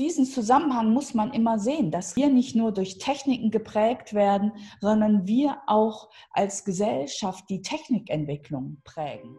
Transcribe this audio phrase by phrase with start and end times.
[0.00, 5.26] diesen Zusammenhang muss man immer sehen, dass wir nicht nur durch Techniken geprägt werden, sondern
[5.26, 9.36] wir auch als Gesellschaft die Technikentwicklung prägen.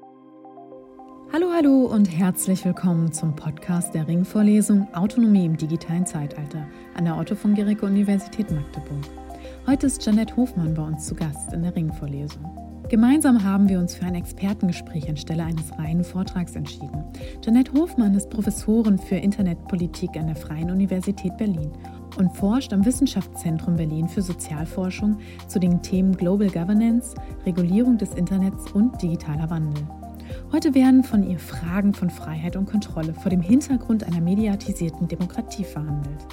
[1.33, 7.17] Hallo, hallo und herzlich willkommen zum Podcast der Ringvorlesung Autonomie im digitalen Zeitalter an der
[7.17, 9.05] Otto von Guericke Universität Magdeburg.
[9.65, 12.70] Heute ist Janette Hofmann bei uns zu Gast in der Ringvorlesung.
[12.91, 17.05] Gemeinsam haben wir uns für ein Expertengespräch anstelle eines reinen Vortrags entschieden.
[17.41, 21.71] Janette Hofmann ist Professorin für Internetpolitik an der Freien Universität Berlin
[22.17, 27.15] und forscht am Wissenschaftszentrum Berlin für Sozialforschung zu den Themen Global Governance,
[27.45, 29.87] Regulierung des Internets und digitaler Wandel.
[30.51, 35.63] Heute werden von ihr Fragen von Freiheit und Kontrolle vor dem Hintergrund einer mediatisierten Demokratie
[35.63, 36.27] verhandelt.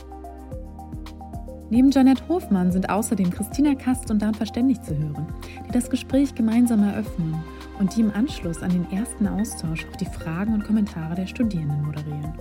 [1.70, 5.26] Neben Janette Hofmann sind außerdem Christina Kast und Dan Verständig zu hören,
[5.66, 7.45] die das Gespräch gemeinsam eröffnen
[7.78, 11.82] und die im Anschluss an den ersten Austausch auch die Fragen und Kommentare der Studierenden
[11.82, 12.32] moderieren.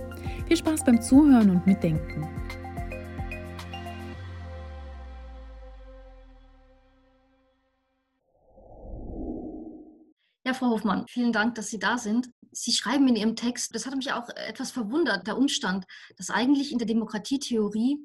[0.46, 2.26] Viel Spaß beim Zuhören und Mitdenken.
[10.46, 12.30] Ja, Frau Hofmann, vielen Dank, dass Sie da sind.
[12.52, 15.84] Sie schreiben in Ihrem Text, das hat mich auch etwas verwundert, der Umstand,
[16.16, 17.98] dass eigentlich in der Demokratietheorie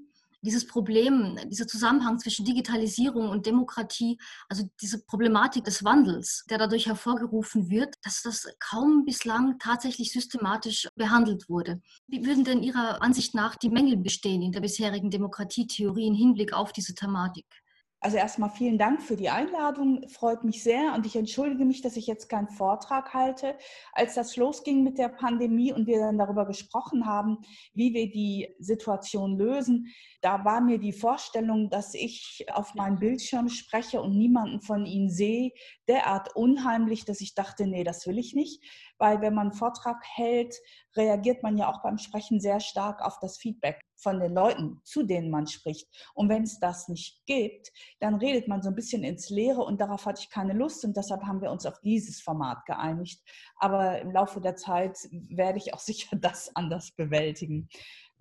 [0.43, 6.87] dieses Problem, dieser Zusammenhang zwischen Digitalisierung und Demokratie, also diese Problematik des Wandels, der dadurch
[6.87, 11.81] hervorgerufen wird, dass das kaum bislang tatsächlich systematisch behandelt wurde.
[12.07, 16.53] Wie würden denn Ihrer Ansicht nach die Mängel bestehen in der bisherigen Demokratietheorie im Hinblick
[16.53, 17.45] auf diese Thematik?
[18.03, 20.93] Also erstmal vielen Dank für die Einladung, freut mich sehr.
[20.93, 23.55] Und ich entschuldige mich, dass ich jetzt keinen Vortrag halte.
[23.93, 27.37] Als das losging mit der Pandemie und wir dann darüber gesprochen haben,
[27.73, 29.87] wie wir die Situation lösen,
[30.19, 35.09] da war mir die Vorstellung, dass ich auf meinem Bildschirm spreche und niemanden von Ihnen
[35.09, 35.53] sehe,
[35.87, 38.61] derart unheimlich, dass ich dachte, nee, das will ich nicht
[39.03, 40.55] weil wenn man einen Vortrag hält,
[40.95, 45.03] reagiert man ja auch beim Sprechen sehr stark auf das Feedback von den Leuten, zu
[45.03, 45.89] denen man spricht.
[46.13, 49.81] Und wenn es das nicht gibt, dann redet man so ein bisschen ins Leere und
[49.81, 53.21] darauf hatte ich keine Lust und deshalb haben wir uns auf dieses Format geeinigt.
[53.57, 57.67] Aber im Laufe der Zeit werde ich auch sicher das anders bewältigen.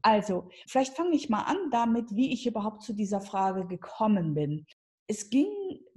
[0.03, 4.67] Also, vielleicht fange ich mal an damit, wie ich überhaupt zu dieser Frage gekommen bin.
[5.06, 5.47] Es ging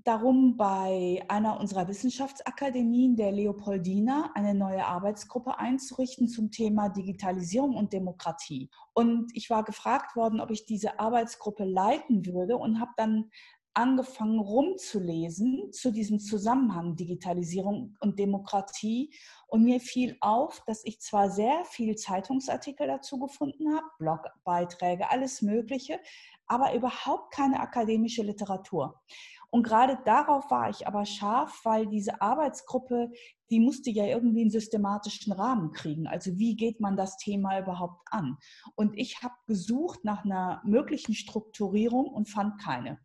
[0.05, 7.91] darum, bei einer unserer Wissenschaftsakademien, der Leopoldina, eine neue Arbeitsgruppe einzurichten zum Thema Digitalisierung und
[7.91, 8.69] Demokratie.
[8.93, 13.31] Und ich war gefragt worden, ob ich diese Arbeitsgruppe leiten würde und habe dann
[13.75, 19.13] angefangen rumzulesen zu diesem Zusammenhang Digitalisierung und Demokratie.
[19.47, 25.41] Und mir fiel auf, dass ich zwar sehr viel Zeitungsartikel dazu gefunden habe, Blogbeiträge, alles
[25.41, 25.99] Mögliche,
[26.47, 29.01] aber überhaupt keine akademische Literatur.
[29.49, 33.11] Und gerade darauf war ich aber scharf, weil diese Arbeitsgruppe,
[33.49, 36.07] die musste ja irgendwie einen systematischen Rahmen kriegen.
[36.07, 38.37] Also wie geht man das Thema überhaupt an?
[38.75, 42.99] Und ich habe gesucht nach einer möglichen Strukturierung und fand keine.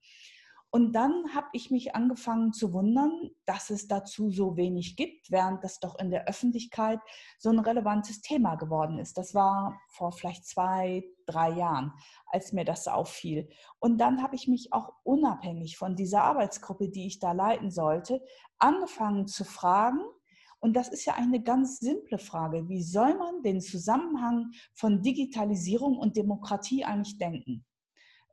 [0.72, 5.64] Und dann habe ich mich angefangen zu wundern, dass es dazu so wenig gibt, während
[5.64, 7.00] das doch in der Öffentlichkeit
[7.38, 9.18] so ein relevantes Thema geworden ist.
[9.18, 11.92] Das war vor vielleicht zwei, drei Jahren,
[12.26, 13.48] als mir das auffiel.
[13.78, 18.22] Und dann habe ich mich auch unabhängig von dieser Arbeitsgruppe, die ich da leiten sollte,
[18.58, 20.00] angefangen zu fragen,
[20.60, 22.68] und das ist ja eine ganz simple Frage.
[22.68, 27.64] Wie soll man den Zusammenhang von Digitalisierung und Demokratie eigentlich denken?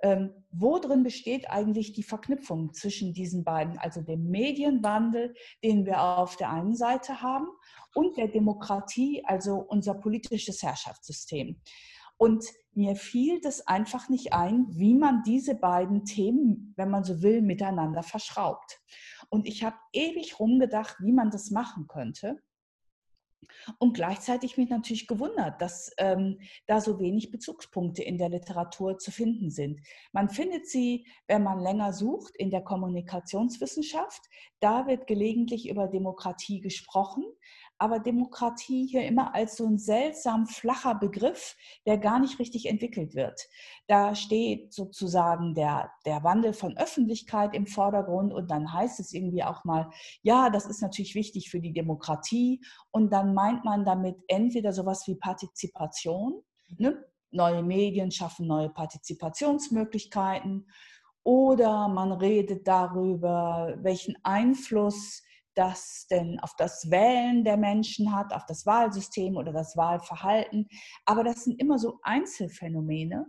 [0.04, 5.34] Ähm, wo drin besteht eigentlich die Verknüpfung zwischen diesen beiden, also dem Medienwandel,
[5.64, 7.48] den wir auf der einen Seite haben,
[7.96, 11.60] und der Demokratie, also unser politisches Herrschaftssystem.
[12.18, 17.22] Und mir fiel das einfach nicht ein, wie man diese beiden Themen, wenn man so
[17.22, 18.82] will, miteinander verschraubt.
[19.30, 22.42] Und ich habe ewig rumgedacht, wie man das machen könnte.
[23.80, 29.12] Und gleichzeitig mich natürlich gewundert, dass ähm, da so wenig Bezugspunkte in der Literatur zu
[29.12, 29.80] finden sind.
[30.12, 34.22] Man findet sie, wenn man länger sucht, in der Kommunikationswissenschaft.
[34.60, 37.24] Da wird gelegentlich über Demokratie gesprochen,
[37.78, 41.56] aber Demokratie hier immer als so ein seltsam flacher Begriff,
[41.86, 43.40] der gar nicht richtig entwickelt wird.
[43.88, 49.44] Da steht sozusagen der, der Wandel von Öffentlichkeit im Vordergrund und dann heißt es irgendwie
[49.44, 49.90] auch mal,
[50.22, 55.08] ja, das ist natürlich wichtig für die Demokratie und dann meint man damit entweder sowas
[55.08, 56.42] wie Partizipation,
[56.78, 57.04] ne?
[57.32, 60.68] neue Medien schaffen neue Partizipationsmöglichkeiten
[61.24, 65.24] oder man redet darüber, welchen Einfluss
[65.58, 70.68] das denn auf das Wählen der Menschen hat, auf das Wahlsystem oder das Wahlverhalten.
[71.06, 73.28] Aber das sind immer so Einzelfänomene.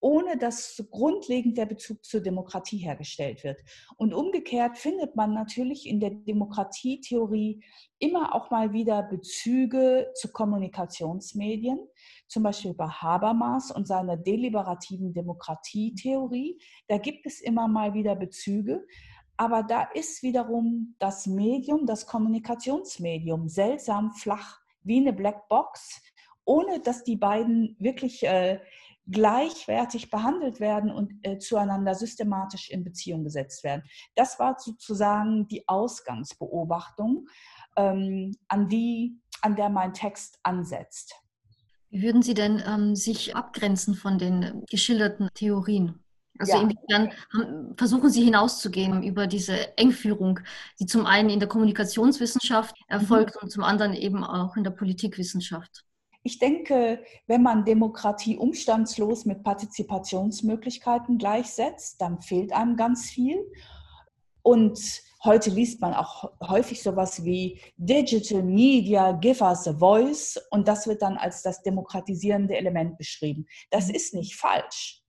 [0.00, 3.60] ohne dass grundlegend der Bezug zur Demokratie hergestellt wird.
[3.96, 7.64] Und umgekehrt findet man natürlich in der Demokratietheorie
[7.98, 11.80] immer auch mal wieder Bezüge zu Kommunikationsmedien,
[12.28, 16.60] zum Beispiel bei Habermas und seiner deliberativen Demokratietheorie.
[16.86, 18.86] Da gibt es immer mal wieder Bezüge.
[19.38, 26.02] Aber da ist wiederum das Medium, das Kommunikationsmedium seltsam flach, wie eine Blackbox,
[26.44, 28.58] ohne dass die beiden wirklich äh,
[29.06, 33.84] gleichwertig behandelt werden und äh, zueinander systematisch in Beziehung gesetzt werden.
[34.16, 37.28] Das war sozusagen die Ausgangsbeobachtung,
[37.76, 41.14] ähm, an, die, an der mein Text ansetzt.
[41.90, 46.04] Wie würden Sie denn ähm, sich abgrenzen von den geschilderten Theorien?
[46.38, 46.62] Also ja.
[46.62, 47.12] inwiefern
[47.76, 50.40] versuchen Sie hinauszugehen über diese Engführung,
[50.78, 53.42] die zum einen in der Kommunikationswissenschaft erfolgt mhm.
[53.42, 55.84] und zum anderen eben auch in der Politikwissenschaft?
[56.22, 63.38] Ich denke, wenn man Demokratie umstandslos mit Partizipationsmöglichkeiten gleichsetzt, dann fehlt einem ganz viel.
[64.42, 64.78] Und
[65.24, 70.86] heute liest man auch häufig sowas wie Digital Media give us a voice und das
[70.86, 73.46] wird dann als das demokratisierende Element beschrieben.
[73.70, 73.94] Das mhm.
[73.94, 75.02] ist nicht falsch.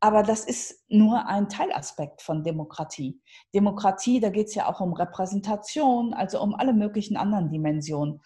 [0.00, 3.20] Aber das ist nur ein Teilaspekt von Demokratie.
[3.54, 8.20] Demokratie, da geht es ja auch um Repräsentation, also um alle möglichen anderen Dimensionen.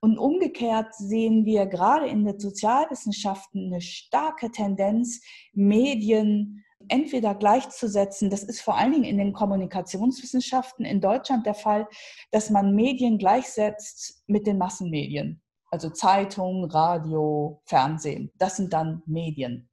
[0.00, 5.20] Und umgekehrt sehen wir gerade in den Sozialwissenschaften eine starke Tendenz,
[5.52, 11.88] Medien entweder gleichzusetzen, das ist vor allen Dingen in den Kommunikationswissenschaften in Deutschland der Fall,
[12.30, 15.42] dass man Medien gleichsetzt mit den Massenmedien.
[15.70, 19.68] Also Zeitung, Radio, Fernsehen, das sind dann Medien.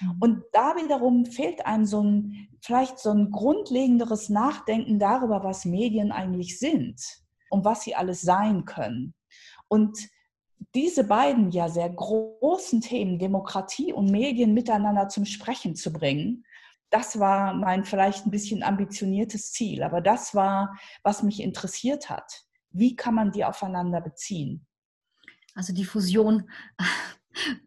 [0.00, 0.16] Mhm.
[0.20, 6.12] Und da wiederum fehlt einem so ein, vielleicht so ein grundlegenderes Nachdenken darüber, was Medien
[6.12, 7.00] eigentlich sind
[7.50, 9.14] und was sie alles sein können.
[9.68, 9.98] Und
[10.74, 16.44] diese beiden ja sehr großen Themen, Demokratie und Medien miteinander zum Sprechen zu bringen,
[16.90, 19.82] das war mein vielleicht ein bisschen ambitioniertes Ziel.
[19.82, 22.44] Aber das war, was mich interessiert hat.
[22.70, 24.66] Wie kann man die aufeinander beziehen?
[25.54, 26.50] Also die Fusion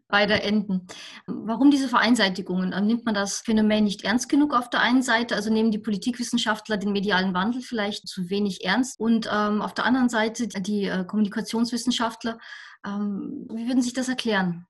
[0.08, 0.86] beider Enden.
[1.26, 2.70] Warum diese Vereinseitigungen?
[2.86, 5.34] Nimmt man das Phänomen nicht ernst genug auf der einen Seite?
[5.34, 8.98] Also nehmen die Politikwissenschaftler den medialen Wandel vielleicht zu wenig ernst?
[8.98, 12.38] Und ähm, auf der anderen Seite die äh, Kommunikationswissenschaftler,
[12.86, 14.66] ähm, wie würden sich das erklären?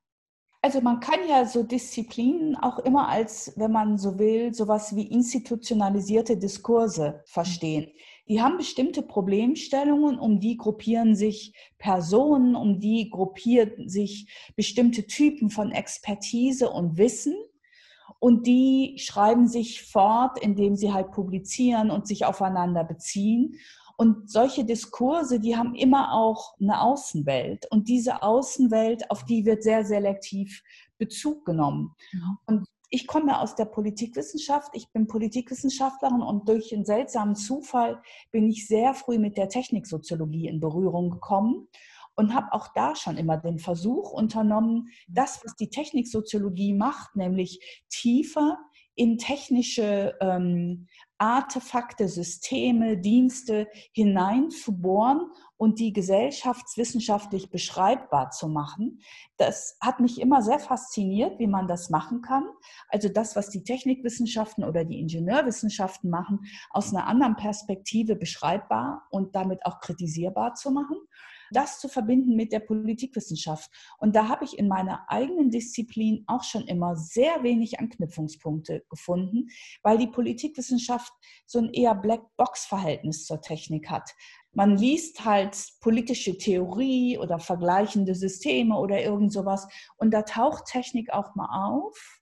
[0.61, 5.07] Also man kann ja so Disziplinen auch immer als, wenn man so will, sowas wie
[5.07, 7.91] institutionalisierte Diskurse verstehen.
[8.29, 15.49] Die haben bestimmte Problemstellungen, um die gruppieren sich Personen, um die gruppieren sich bestimmte Typen
[15.49, 17.35] von Expertise und Wissen.
[18.19, 23.59] Und die schreiben sich fort, indem sie halt publizieren und sich aufeinander beziehen.
[23.95, 27.65] Und solche Diskurse, die haben immer auch eine Außenwelt.
[27.71, 30.63] Und diese Außenwelt, auf die wird sehr selektiv
[30.97, 31.95] Bezug genommen.
[32.45, 38.01] Und ich komme aus der Politikwissenschaft, ich bin Politikwissenschaftlerin und durch einen seltsamen Zufall
[38.31, 41.67] bin ich sehr früh mit der Techniksoziologie in Berührung gekommen
[42.15, 47.83] und habe auch da schon immer den Versuch unternommen, das, was die Techniksoziologie macht, nämlich
[47.89, 48.57] tiefer
[48.95, 50.87] in technische ähm,
[51.17, 59.01] Artefakte, Systeme, Dienste hineinzubohren und die gesellschaftswissenschaftlich beschreibbar zu machen.
[59.37, 62.43] Das hat mich immer sehr fasziniert, wie man das machen kann.
[62.89, 69.35] Also das, was die Technikwissenschaften oder die Ingenieurwissenschaften machen, aus einer anderen Perspektive beschreibbar und
[69.35, 70.97] damit auch kritisierbar zu machen
[71.51, 73.71] das zu verbinden mit der Politikwissenschaft.
[73.97, 79.47] Und da habe ich in meiner eigenen Disziplin auch schon immer sehr wenig Anknüpfungspunkte gefunden,
[79.83, 81.11] weil die Politikwissenschaft
[81.45, 84.11] so ein eher Black-Box-Verhältnis zur Technik hat.
[84.51, 91.11] Man liest halt politische Theorie oder vergleichende Systeme oder irgend sowas und da taucht Technik
[91.13, 92.17] auch mal auf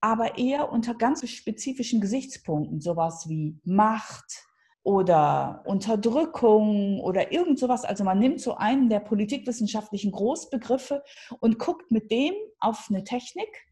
[0.00, 4.46] aber eher unter ganz spezifischen Gesichtspunkten, sowas wie Macht,
[4.82, 7.84] oder Unterdrückung oder irgend sowas.
[7.84, 11.02] Also man nimmt so einen der politikwissenschaftlichen Großbegriffe
[11.40, 13.66] und guckt mit dem auf eine Technik.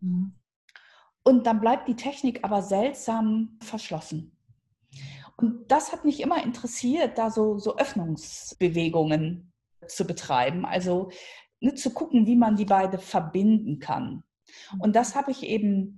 [0.00, 0.34] Mhm.
[1.22, 4.36] Und dann bleibt die Technik aber seltsam verschlossen.
[5.36, 9.52] Und das hat mich immer interessiert, da so, so Öffnungsbewegungen
[9.86, 10.64] zu betreiben.
[10.64, 11.10] Also
[11.60, 14.22] ne, zu gucken, wie man die beide verbinden kann.
[14.78, 15.96] Und das habe ich eben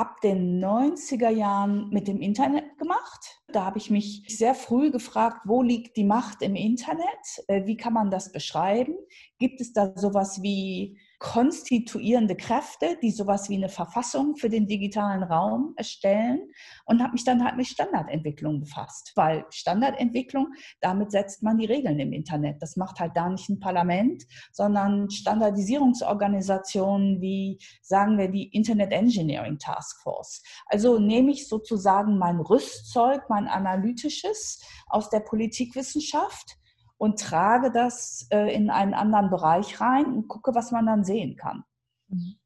[0.00, 3.42] ab den 90er Jahren mit dem Internet gemacht.
[3.48, 7.04] Da habe ich mich sehr früh gefragt, wo liegt die Macht im Internet?
[7.48, 8.94] Äh, wie kann man das beschreiben?
[9.38, 15.22] Gibt es da sowas wie konstituierende Kräfte, die sowas wie eine Verfassung für den digitalen
[15.22, 16.50] Raum erstellen
[16.86, 22.00] und habe mich dann halt mit Standardentwicklung befasst, weil Standardentwicklung, damit setzt man die Regeln
[22.00, 22.62] im Internet.
[22.62, 29.58] Das macht halt da nicht ein Parlament, sondern Standardisierungsorganisationen wie, sagen wir, die Internet Engineering
[29.58, 30.42] Task Force.
[30.66, 36.59] Also nehme ich sozusagen mein Rüstzeug, mein analytisches aus der Politikwissenschaft
[37.00, 41.34] und trage das äh, in einen anderen Bereich rein und gucke, was man dann sehen
[41.34, 41.64] kann.
[42.08, 42.36] Mhm.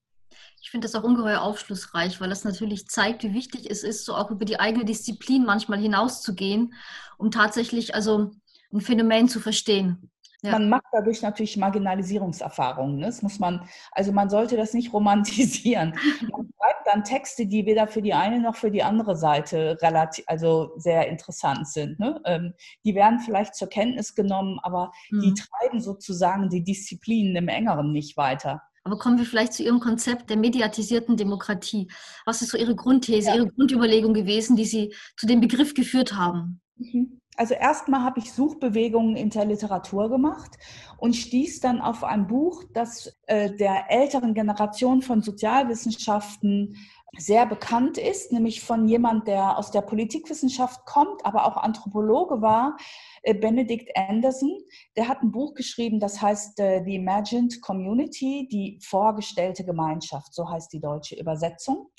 [0.63, 4.15] Ich finde das auch ungeheuer aufschlussreich, weil das natürlich zeigt, wie wichtig es ist, so
[4.15, 6.73] auch über die eigene Disziplin manchmal hinauszugehen,
[7.19, 8.31] um tatsächlich also
[8.73, 10.09] ein Phänomen zu verstehen.
[10.43, 10.53] Ja.
[10.53, 12.99] Man macht dadurch natürlich Marginalisierungserfahrungen.
[12.99, 13.07] Ne?
[13.07, 15.99] Das muss man, also man sollte das nicht romantisieren.
[16.31, 16.49] Man
[16.85, 21.09] dann Texte, die weder für die eine noch für die andere Seite relativ, also sehr
[21.09, 21.99] interessant sind.
[21.99, 22.21] Ne?
[22.25, 25.21] Ähm, die werden vielleicht zur Kenntnis genommen, aber mhm.
[25.21, 28.63] die treiben sozusagen die Disziplinen im Engeren nicht weiter.
[28.85, 31.91] Aber kommen wir vielleicht zu Ihrem Konzept der mediatisierten Demokratie.
[32.27, 33.37] Was ist so Ihre Grundthese, ja.
[33.37, 36.61] Ihre Grundüberlegung gewesen, die Sie zu dem Begriff geführt haben?
[36.77, 40.57] Mhm also erstmal habe ich Suchbewegungen in der Literatur gemacht
[40.99, 46.77] und stieß dann auf ein Buch, das äh, der älteren Generation von Sozialwissenschaften
[47.19, 52.77] sehr bekannt ist, nämlich von jemand, der aus der Politikwissenschaft kommt, aber auch Anthropologe war,
[53.23, 54.59] äh, Benedict Anderson.
[54.97, 60.49] Der hat ein Buch geschrieben, das heißt äh, The Imagined Community, die vorgestellte Gemeinschaft, so
[60.49, 61.91] heißt die deutsche Übersetzung.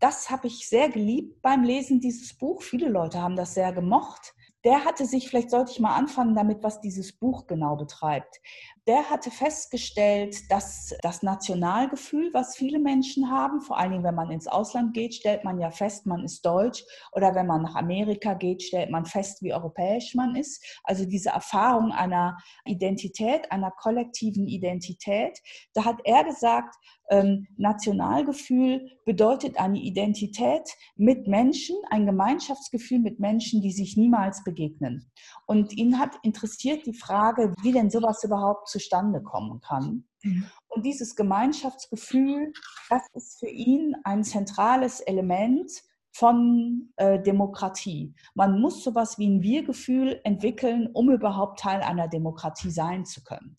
[0.00, 2.62] Das habe ich sehr geliebt beim Lesen dieses Buch.
[2.62, 6.62] Viele Leute haben das sehr gemocht der hatte sich, vielleicht sollte ich mal anfangen damit,
[6.62, 8.40] was dieses Buch genau betreibt.
[8.86, 14.30] Der hatte festgestellt, dass das Nationalgefühl, was viele Menschen haben, vor allen Dingen, wenn man
[14.30, 16.84] ins Ausland geht, stellt man ja fest, man ist deutsch.
[17.12, 20.62] Oder wenn man nach Amerika geht, stellt man fest, wie europäisch man ist.
[20.82, 25.40] Also diese Erfahrung einer Identität, einer kollektiven Identität.
[25.72, 26.74] Da hat er gesagt,
[27.10, 35.10] ähm, Nationalgefühl bedeutet eine Identität mit Menschen, ein Gemeinschaftsgefühl mit Menschen, die sich niemals begegnen.
[35.46, 40.04] Und ihn hat interessiert die Frage, wie denn sowas überhaupt zustande kommen kann.
[40.22, 40.46] Mhm.
[40.68, 42.52] Und dieses Gemeinschaftsgefühl,
[42.88, 45.70] das ist für ihn ein zentrales Element
[46.12, 48.14] von äh, Demokratie.
[48.34, 53.58] Man muss sowas wie ein Wir-Gefühl entwickeln, um überhaupt Teil einer Demokratie sein zu können.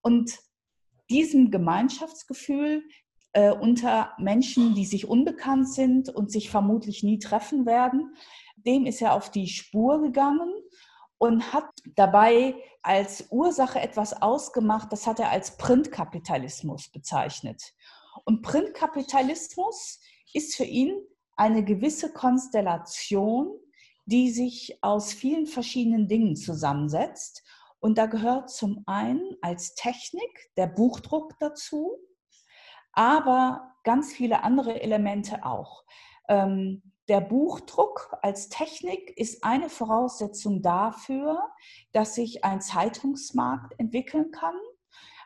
[0.00, 0.38] Und
[1.10, 2.84] diesem Gemeinschaftsgefühl
[3.32, 8.14] äh, unter Menschen, die sich unbekannt sind und sich vermutlich nie treffen werden,
[8.56, 10.52] dem ist er auf die Spur gegangen
[11.18, 17.74] und hat dabei als Ursache etwas ausgemacht, das hat er als Printkapitalismus bezeichnet.
[18.24, 20.00] Und Printkapitalismus
[20.32, 20.94] ist für ihn
[21.36, 23.50] eine gewisse Konstellation,
[24.06, 27.42] die sich aus vielen verschiedenen Dingen zusammensetzt
[27.80, 31.96] und da gehört zum einen als Technik der Buchdruck dazu,
[32.92, 35.84] aber ganz viele andere Elemente auch.
[36.28, 41.42] Ähm, der Buchdruck als Technik ist eine Voraussetzung dafür,
[41.92, 44.54] dass sich ein Zeitungsmarkt entwickeln kann.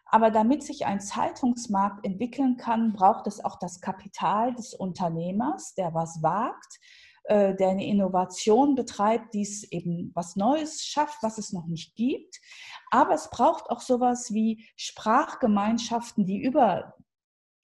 [0.07, 5.93] Aber damit sich ein Zeitungsmarkt entwickeln kann, braucht es auch das Kapital des Unternehmers, der
[5.93, 6.79] was wagt,
[7.25, 11.97] äh, der eine Innovation betreibt, die es eben was Neues schafft, was es noch nicht
[11.97, 12.41] gibt.
[12.91, 16.95] Aber es braucht auch sowas wie Sprachgemeinschaften, die über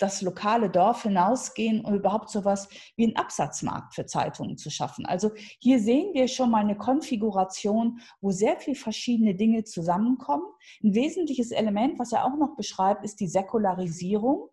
[0.00, 5.04] das lokale Dorf hinausgehen, um überhaupt sowas wie einen Absatzmarkt für Zeitungen zu schaffen.
[5.04, 10.46] Also hier sehen wir schon mal eine Konfiguration, wo sehr viele verschiedene Dinge zusammenkommen.
[10.82, 14.48] Ein wesentliches Element, was er auch noch beschreibt, ist die Säkularisierung.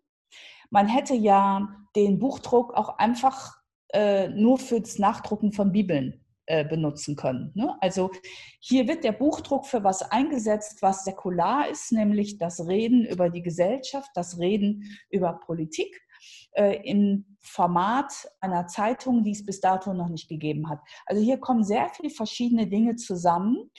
[0.68, 3.57] Man hätte ja den Buchdruck auch einfach
[3.92, 7.52] äh, nur fürs Nachdrucken von Bibeln äh, benutzen können.
[7.54, 7.76] Ne?
[7.80, 8.10] Also
[8.60, 13.42] hier wird der Buchdruck für was eingesetzt, was säkular ist, nämlich das Reden über die
[13.42, 16.00] Gesellschaft, das Reden über Politik
[16.52, 20.80] äh, im Format einer Zeitung, die es bis dato noch nicht gegeben hat.
[21.06, 23.70] Also hier kommen sehr viele verschiedene Dinge zusammen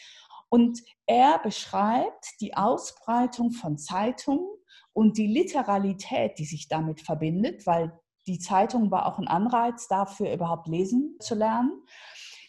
[0.50, 4.48] und er beschreibt die Ausbreitung von Zeitungen
[4.94, 10.32] und die Literalität, die sich damit verbindet, weil die Zeitung war auch ein Anreiz dafür,
[10.32, 11.72] überhaupt lesen zu lernen.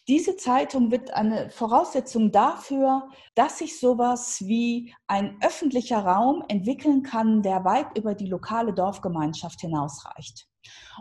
[0.08, 7.42] Diese Zeitung wird eine Voraussetzung dafür, dass sich sowas wie ein öffentlicher Raum entwickeln kann,
[7.42, 10.48] der weit über die lokale Dorfgemeinschaft hinausreicht.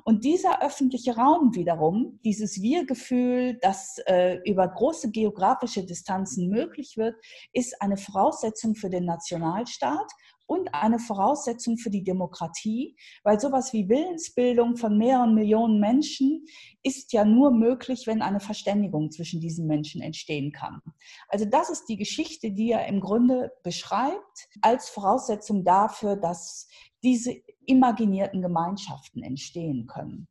[0.06, 7.16] Und dieser öffentliche Raum wiederum, dieses Wir-Gefühl, das äh, über große geografische Distanzen möglich wird,
[7.52, 10.10] ist eine Voraussetzung für den Nationalstaat
[10.50, 16.44] und eine Voraussetzung für die Demokratie, weil sowas wie Willensbildung von mehreren Millionen Menschen
[16.82, 20.82] ist ja nur möglich, wenn eine Verständigung zwischen diesen Menschen entstehen kann.
[21.28, 26.68] Also das ist die Geschichte, die er im Grunde beschreibt als Voraussetzung dafür, dass
[27.04, 27.36] diese
[27.68, 30.28] imaginierten Gemeinschaften entstehen können.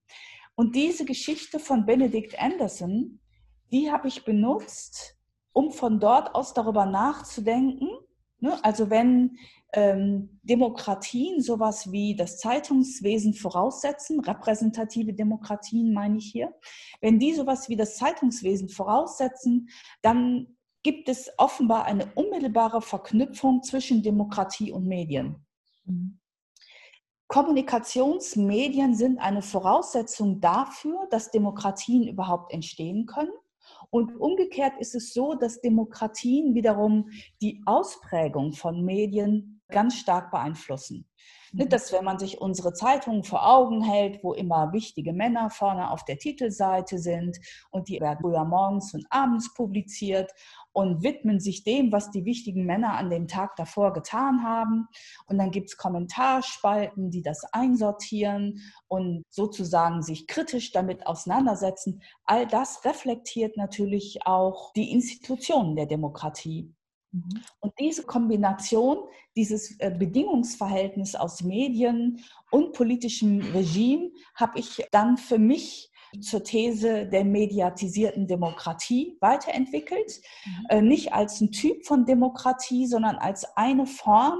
[0.56, 3.20] Und diese Geschichte von Benedict Anderson,
[3.70, 5.16] die habe ich benutzt,
[5.52, 7.88] um von dort aus darüber nachzudenken.
[8.40, 8.58] Ne?
[8.64, 9.38] Also wenn
[9.72, 16.54] ähm, Demokratien sowas wie das Zeitungswesen voraussetzen, repräsentative Demokratien meine ich hier,
[17.00, 19.68] wenn die sowas wie das Zeitungswesen voraussetzen,
[20.02, 25.44] dann gibt es offenbar eine unmittelbare Verknüpfung zwischen Demokratie und Medien.
[25.84, 26.18] Mhm.
[27.26, 33.32] Kommunikationsmedien sind eine Voraussetzung dafür, dass Demokratien überhaupt entstehen können.
[33.90, 37.10] Und umgekehrt ist es so, dass Demokratien wiederum
[37.42, 41.08] die Ausprägung von Medien ganz stark beeinflussen.
[41.52, 41.68] Mhm.
[41.68, 46.04] Dass wenn man sich unsere Zeitungen vor Augen hält, wo immer wichtige Männer vorne auf
[46.04, 47.38] der Titelseite sind
[47.70, 50.32] und die werden früher morgens und abends publiziert
[50.72, 54.86] und widmen sich dem, was die wichtigen Männer an dem Tag davor getan haben.
[55.26, 62.02] Und dann gibt es Kommentarspalten, die das einsortieren und sozusagen sich kritisch damit auseinandersetzen.
[62.24, 66.72] All das reflektiert natürlich auch die Institutionen der Demokratie.
[67.12, 67.42] Mhm.
[67.60, 68.98] Und diese Kombination,
[69.36, 77.06] dieses äh, Bedingungsverhältnis aus Medien und politischem Regime habe ich dann für mich zur These
[77.06, 80.20] der mediatisierten Demokratie weiterentwickelt.
[80.44, 80.66] Mhm.
[80.68, 84.38] Äh, nicht als ein Typ von Demokratie, sondern als eine Form,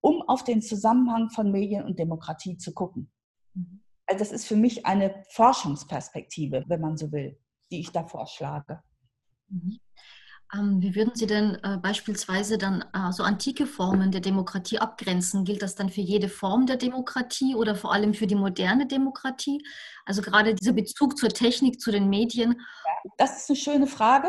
[0.00, 3.10] um auf den Zusammenhang von Medien und Demokratie zu gucken.
[3.54, 3.82] Mhm.
[4.06, 7.38] Also das ist für mich eine Forschungsperspektive, wenn man so will,
[7.70, 8.82] die ich da vorschlage.
[9.48, 9.78] Mhm.
[10.54, 15.44] Ähm, wie würden Sie denn äh, beispielsweise dann äh, so antike Formen der Demokratie abgrenzen?
[15.44, 19.62] Gilt das dann für jede Form der Demokratie oder vor allem für die moderne Demokratie?
[20.06, 22.60] Also gerade dieser Bezug zur Technik, zu den Medien.
[23.18, 24.28] Das ist eine schöne Frage.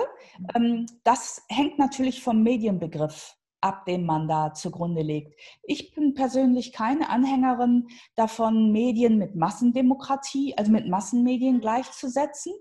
[0.56, 5.40] Ähm, das hängt natürlich vom Medienbegriff ab, den man da zugrunde legt.
[5.64, 12.54] Ich bin persönlich keine Anhängerin davon, Medien mit Massendemokratie, also mit Massenmedien gleichzusetzen.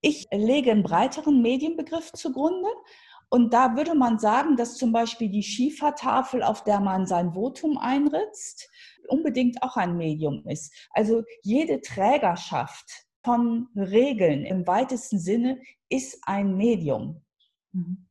[0.00, 2.68] Ich lege einen breiteren Medienbegriff zugrunde.
[3.28, 7.78] Und da würde man sagen, dass zum Beispiel die Schiefertafel, auf der man sein Votum
[7.78, 8.68] einritzt,
[9.08, 10.72] unbedingt auch ein Medium ist.
[10.90, 17.22] Also jede Trägerschaft von Regeln im weitesten Sinne ist ein Medium.
[17.72, 18.08] Mhm.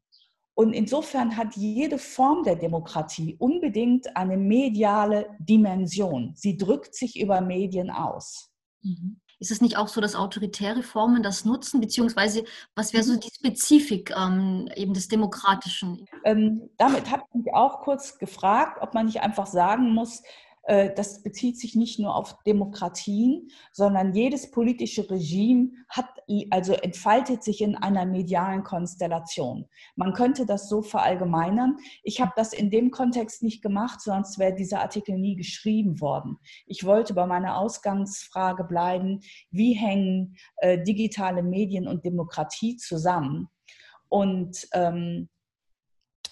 [0.53, 6.33] Und insofern hat jede Form der Demokratie unbedingt eine mediale Dimension.
[6.35, 8.51] Sie drückt sich über Medien aus.
[8.81, 9.21] Mhm.
[9.39, 12.43] Ist es nicht auch so, dass autoritäre Formen das nutzen, beziehungsweise
[12.75, 16.05] was wäre so die Spezifik ähm, eben des Demokratischen?
[16.25, 20.21] Ähm, damit habe ich mich auch kurz gefragt, ob man nicht einfach sagen muss,
[20.67, 26.07] das bezieht sich nicht nur auf Demokratien, sondern jedes politische Regime hat,
[26.51, 29.65] also entfaltet sich in einer medialen Konstellation.
[29.95, 31.77] Man könnte das so verallgemeinern.
[32.03, 36.37] Ich habe das in dem Kontext nicht gemacht, sonst wäre dieser Artikel nie geschrieben worden.
[36.65, 43.49] Ich wollte bei meiner Ausgangsfrage bleiben, wie hängen äh, digitale Medien und Demokratie zusammen?
[44.07, 45.29] Und ähm,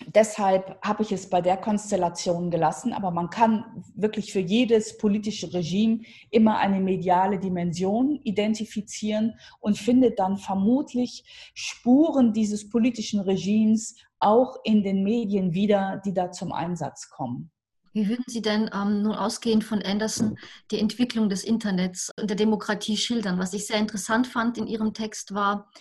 [0.05, 5.53] deshalb habe ich es bei der Konstellation gelassen, aber man kann wirklich für jedes politische
[5.53, 14.57] Regime immer eine mediale Dimension identifizieren und findet dann vermutlich Spuren dieses politischen Regimes auch
[14.63, 17.51] in den Medien wieder, die da zum Einsatz kommen.
[17.93, 20.37] Wie würden Sie denn ähm, nun ausgehend von Anderson
[20.69, 23.39] die Entwicklung des Internets und der Demokratie schildern?
[23.39, 25.71] Was ich sehr interessant fand in Ihrem Text war,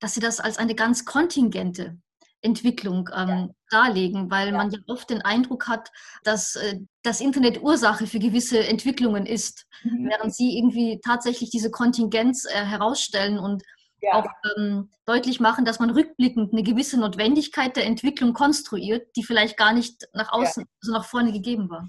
[0.00, 1.98] dass Sie das als eine ganz kontingente
[2.42, 3.48] Entwicklung ähm, ja.
[3.70, 4.56] darlegen, weil ja.
[4.56, 5.90] man ja oft den Eindruck hat,
[6.24, 10.08] dass äh, das Internet Ursache für gewisse Entwicklungen ist, mhm.
[10.08, 13.62] während sie irgendwie tatsächlich diese Kontingenz äh, herausstellen und
[14.00, 14.14] ja.
[14.14, 19.56] auch ähm, deutlich machen, dass man rückblickend eine gewisse Notwendigkeit der Entwicklung konstruiert, die vielleicht
[19.56, 21.88] gar nicht nach außen, also nach vorne gegeben war.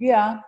[0.00, 0.44] Ja,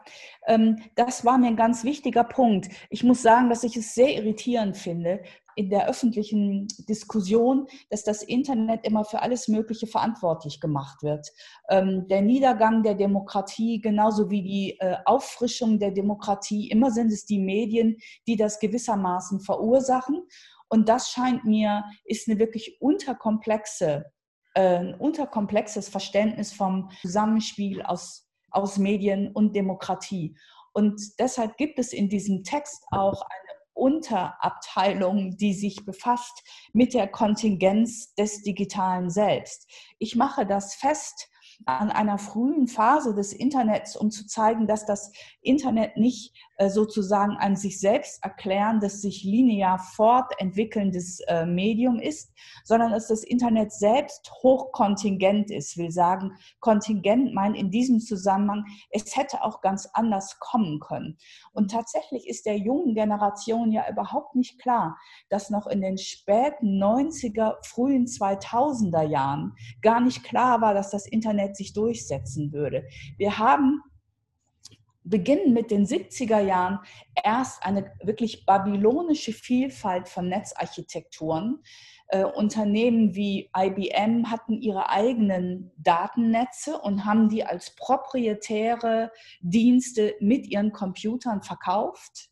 [0.46, 2.68] ähm, das war mir ein ganz wichtiger Punkt.
[2.88, 5.24] Ich muss sagen, dass ich es sehr irritierend finde,
[5.56, 11.28] in der öffentlichen Diskussion, dass das Internet immer für alles Mögliche verantwortlich gemacht wird.
[11.68, 17.24] Ähm, der Niedergang der Demokratie, genauso wie die äh, Auffrischung der Demokratie, immer sind es
[17.26, 20.22] die Medien, die das gewissermaßen verursachen.
[20.68, 24.04] Und das scheint mir, ist eine wirklich unterkomplexe,
[24.54, 30.36] äh, ein unterkomplexes Verständnis vom Zusammenspiel aus, aus Medien und Demokratie.
[30.72, 33.49] Und deshalb gibt es in diesem Text auch eine
[33.80, 39.66] Unterabteilung, die sich befasst mit der Kontingenz des Digitalen selbst.
[39.98, 41.29] Ich mache das fest
[41.66, 47.37] an einer frühen Phase des Internets, um zu zeigen, dass das Internet nicht äh, sozusagen
[47.37, 52.33] ein sich selbst erklärendes, sich linear fortentwickelndes äh, Medium ist,
[52.64, 55.77] sondern dass das Internet selbst hochkontingent ist.
[55.77, 61.16] Will sagen, Kontingent meint in diesem Zusammenhang, es hätte auch ganz anders kommen können.
[61.53, 66.83] Und tatsächlich ist der jungen Generation ja überhaupt nicht klar, dass noch in den späten
[66.83, 72.84] 90er, frühen 2000er Jahren gar nicht klar war, dass das Internet sich durchsetzen würde.
[73.16, 73.82] Wir haben
[75.02, 76.78] beginnen mit den 70er Jahren
[77.22, 81.62] erst eine wirklich babylonische Vielfalt von Netzarchitekturen.
[82.08, 89.10] Äh, Unternehmen wie IBM hatten ihre eigenen Datennetze und haben die als proprietäre
[89.40, 92.30] Dienste mit ihren Computern verkauft.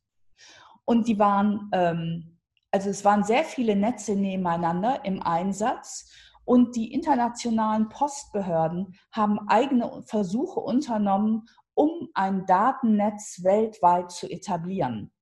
[0.84, 2.38] Und die waren, ähm,
[2.70, 6.10] also es waren sehr viele Netze nebeneinander im Einsatz.
[6.48, 15.12] Und die internationalen Postbehörden haben eigene Versuche unternommen, um ein Datennetz weltweit zu etablieren.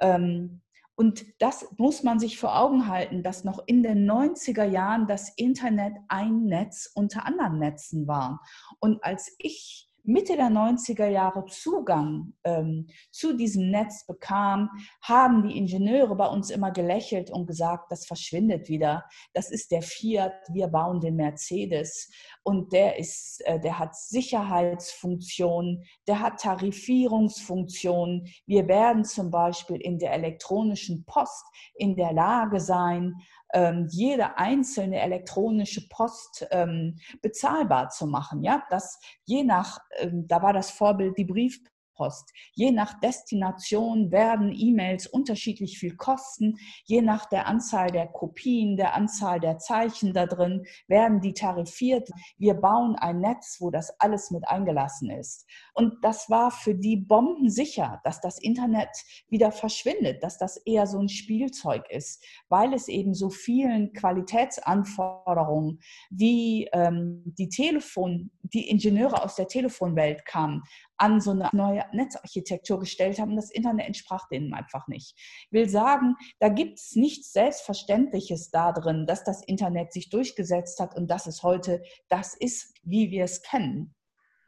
[0.00, 0.62] Ähm,
[0.96, 5.28] und das muss man sich vor Augen halten, dass noch in den 90er Jahren das
[5.36, 8.40] Internet ein Netz unter anderen Netzen war.
[8.80, 14.68] Und als ich Mitte der 90er Jahre Zugang ähm, zu diesem Netz bekam,
[15.02, 19.04] haben die Ingenieure bei uns immer gelächelt und gesagt, das verschwindet wieder.
[19.32, 22.10] Das ist der Fiat, wir bauen den Mercedes
[22.44, 28.28] und der ist, äh, der hat Sicherheitsfunktionen, der hat Tarifierungsfunktionen.
[28.46, 33.14] Wir werden zum Beispiel in der elektronischen Post in der Lage sein,
[33.54, 38.42] ähm, jede einzelne elektronische Post ähm, bezahlbar zu machen.
[38.42, 41.60] Ja, das je nach, ähm, da war das Vorbild die Brief
[41.94, 42.32] Post.
[42.54, 46.56] Je nach Destination werden E-Mails unterschiedlich viel kosten.
[46.84, 52.10] Je nach der Anzahl der Kopien, der Anzahl der Zeichen da drin werden die tarifiert.
[52.36, 55.46] Wir bauen ein Netz, wo das alles mit eingelassen ist.
[55.72, 58.90] Und das war für die Bomben sicher, dass das Internet
[59.28, 65.80] wieder verschwindet, dass das eher so ein Spielzeug ist, weil es eben so vielen Qualitätsanforderungen
[66.10, 70.62] wie ähm, die Telefon, die Ingenieure aus der Telefonwelt kamen,
[70.96, 73.36] an so eine neue Netzarchitektur gestellt haben.
[73.36, 75.14] Das Internet entsprach denen einfach nicht.
[75.16, 80.96] Ich will sagen, da gibt es nichts Selbstverständliches darin, dass das Internet sich durchgesetzt hat
[80.96, 83.94] und dass es heute das ist, wie wir es kennen.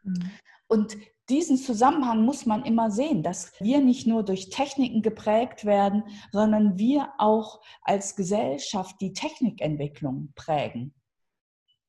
[0.02, 0.30] Mhm.
[0.68, 0.96] Und
[1.28, 6.78] diesen Zusammenhang muss man immer sehen, dass wir nicht nur durch Techniken geprägt werden, sondern
[6.78, 10.94] wir auch als Gesellschaft die Technikentwicklung prägen.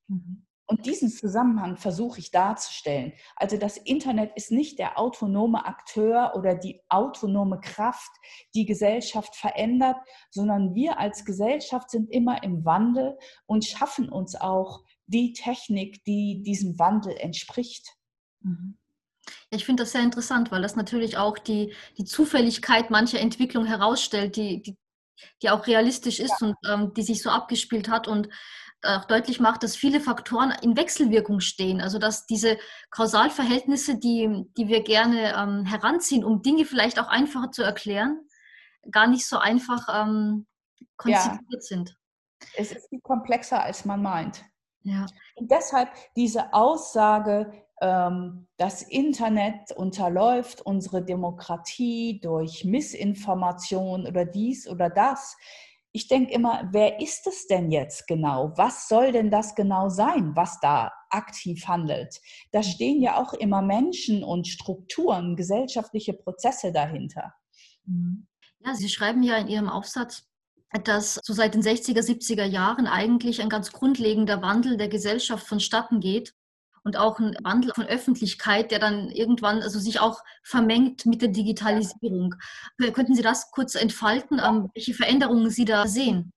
[0.08, 0.47] Mhm.
[0.70, 3.14] Und diesen Zusammenhang versuche ich darzustellen.
[3.38, 8.12] Also das Internet ist nicht der autonome Akteur oder die autonome Kraft,
[8.54, 9.96] die Gesellschaft verändert,
[10.30, 16.44] sondern wir als Gesellschaft sind immer im Wandel und schaffen uns auch die Technik, die
[16.44, 17.96] diesem Wandel entspricht.
[18.42, 18.78] Mhm.
[19.50, 24.36] Ich finde das sehr interessant, weil das natürlich auch die, die Zufälligkeit mancher Entwicklung herausstellt,
[24.36, 24.78] die, die,
[25.42, 26.48] die auch realistisch ist ja.
[26.48, 28.08] und ähm, die sich so abgespielt hat.
[28.08, 28.28] Und
[28.84, 31.82] auch deutlich macht, dass viele Faktoren in Wechselwirkung stehen.
[31.82, 32.58] Also dass diese
[32.92, 38.20] Kausalverhältnisse, die, die wir gerne ähm, heranziehen, um Dinge vielleicht auch einfacher zu erklären,
[38.92, 40.46] gar nicht so einfach ähm,
[40.98, 41.60] konzipiert ja.
[41.60, 41.96] sind.
[42.56, 44.44] Es ist viel komplexer, als man meint.
[44.84, 45.06] Ja.
[45.36, 54.90] Und deshalb diese Aussage, ähm, das Internet unterläuft unsere Demokratie durch Missinformation oder dies oder
[54.90, 55.36] das,
[55.98, 58.54] ich denke immer, wer ist es denn jetzt genau?
[58.56, 62.22] Was soll denn das genau sein, was da aktiv handelt?
[62.52, 67.34] Da stehen ja auch immer Menschen und Strukturen, gesellschaftliche Prozesse dahinter.
[67.86, 68.28] Mhm.
[68.60, 70.28] Ja, Sie schreiben ja in Ihrem Aufsatz,
[70.84, 76.00] dass so seit den 60er, 70er Jahren eigentlich ein ganz grundlegender Wandel der Gesellschaft vonstatten
[76.00, 76.36] geht
[76.88, 81.28] und auch ein Wandel von Öffentlichkeit, der dann irgendwann also sich auch vermengt mit der
[81.30, 82.34] Digitalisierung.
[82.94, 86.32] Könnten Sie das kurz entfalten, ähm, welche Veränderungen Sie da sehen?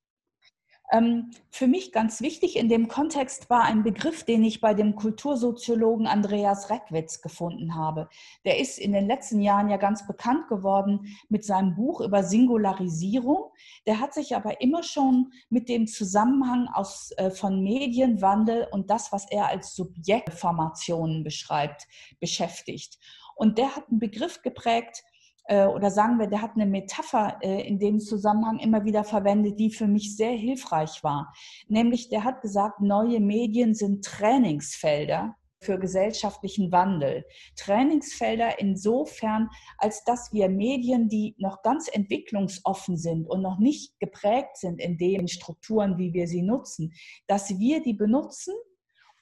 [0.92, 4.96] Ähm, für mich ganz wichtig in dem Kontext war ein Begriff, den ich bei dem
[4.96, 8.08] Kultursoziologen Andreas Reckwitz gefunden habe.
[8.44, 13.52] Der ist in den letzten Jahren ja ganz bekannt geworden mit seinem Buch über Singularisierung.
[13.86, 19.12] Der hat sich aber immer schon mit dem Zusammenhang aus, äh, von Medienwandel und das,
[19.12, 21.86] was er als Subjektformationen beschreibt,
[22.18, 22.98] beschäftigt.
[23.36, 25.04] Und der hat einen Begriff geprägt,
[25.50, 29.58] äh, oder sagen wir, der hat eine Metapher äh, in dem Zusammenhang immer wieder verwendet,
[29.58, 31.32] die für mich sehr hilfreich war.
[31.66, 37.24] Nämlich, der hat gesagt, neue Medien sind Trainingsfelder für gesellschaftlichen Wandel.
[37.56, 44.56] Trainingsfelder insofern, als dass wir Medien, die noch ganz entwicklungsoffen sind und noch nicht geprägt
[44.56, 46.92] sind in den Strukturen, wie wir sie nutzen,
[47.26, 48.54] dass wir die benutzen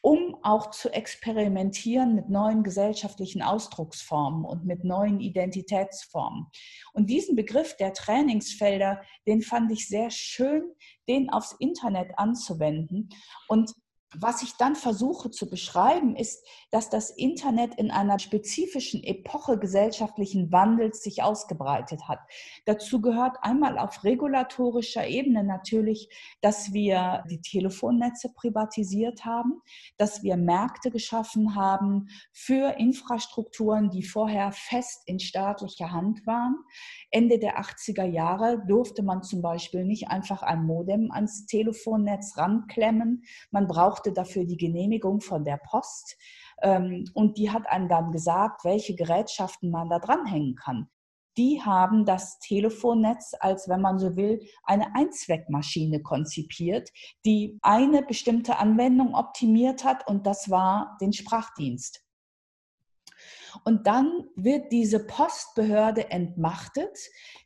[0.00, 6.46] um auch zu experimentieren mit neuen gesellschaftlichen Ausdrucksformen und mit neuen Identitätsformen.
[6.92, 10.62] Und diesen Begriff der Trainingsfelder, den fand ich sehr schön,
[11.08, 13.08] den aufs Internet anzuwenden.
[13.48, 13.72] Und
[14.16, 20.50] was ich dann versuche zu beschreiben, ist, dass das Internet in einer spezifischen Epoche gesellschaftlichen
[20.50, 22.20] Wandels sich ausgebreitet hat.
[22.64, 26.08] Dazu gehört einmal auf regulatorischer Ebene natürlich,
[26.40, 29.60] dass wir die Telefonnetze privatisiert haben,
[29.98, 36.56] dass wir Märkte geschaffen haben für Infrastrukturen, die vorher fest in staatlicher Hand waren.
[37.10, 43.24] Ende der 80er Jahre durfte man zum Beispiel nicht einfach ein Modem ans Telefonnetz ranklemmen.
[43.50, 43.66] Man
[43.98, 46.16] brauchte dafür die Genehmigung von der Post.
[46.62, 50.88] Ähm, und die hat einem dann gesagt, welche Gerätschaften man da dranhängen kann.
[51.36, 56.90] Die haben das Telefonnetz als, wenn man so will, eine Einzweckmaschine konzipiert,
[57.24, 62.04] die eine bestimmte Anwendung optimiert hat und das war den Sprachdienst.
[63.64, 66.98] Und dann wird diese Postbehörde entmachtet,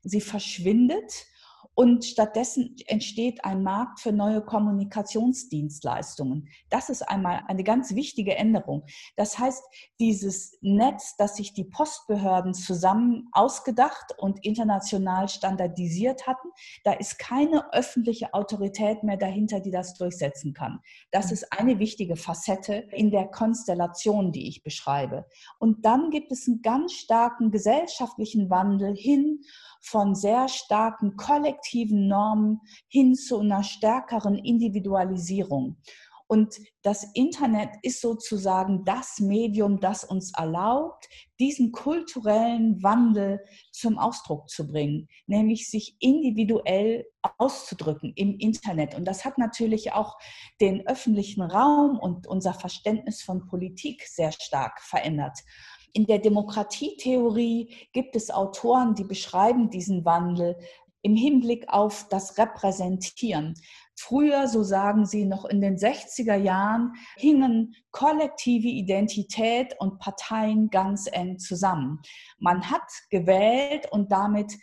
[0.02, 1.26] sie verschwindet
[1.74, 6.48] und stattdessen entsteht ein Markt für neue Kommunikationsdienstleistungen.
[6.68, 8.84] Das ist einmal eine ganz wichtige Änderung.
[9.16, 9.62] Das heißt,
[9.98, 16.48] dieses Netz, das sich die Postbehörden zusammen ausgedacht und international standardisiert hatten,
[16.84, 20.80] da ist keine öffentliche Autorität mehr dahinter, die das durchsetzen kann.
[21.10, 21.32] Das mhm.
[21.32, 25.26] ist eine wichtige Facette in der Konstellation, die ich beschreibe.
[25.58, 29.40] Und dann gibt es einen ganz starken gesellschaftlichen Wandel hin
[29.82, 35.76] von sehr starken kollektiven Normen hin zu einer stärkeren Individualisierung.
[36.32, 41.06] Und das Internet ist sozusagen das Medium, das uns erlaubt,
[41.38, 47.04] diesen kulturellen Wandel zum Ausdruck zu bringen, nämlich sich individuell
[47.36, 48.94] auszudrücken im Internet.
[48.94, 50.16] Und das hat natürlich auch
[50.58, 55.38] den öffentlichen Raum und unser Verständnis von Politik sehr stark verändert.
[55.92, 60.56] In der Demokratietheorie gibt es Autoren, die beschreiben diesen Wandel
[61.02, 63.54] im Hinblick auf das Repräsentieren.
[63.94, 71.08] Früher, so sagen sie, noch in den 60er Jahren, hingen kollektive Identität und Parteien ganz
[71.12, 72.00] eng zusammen.
[72.38, 74.54] Man hat gewählt und damit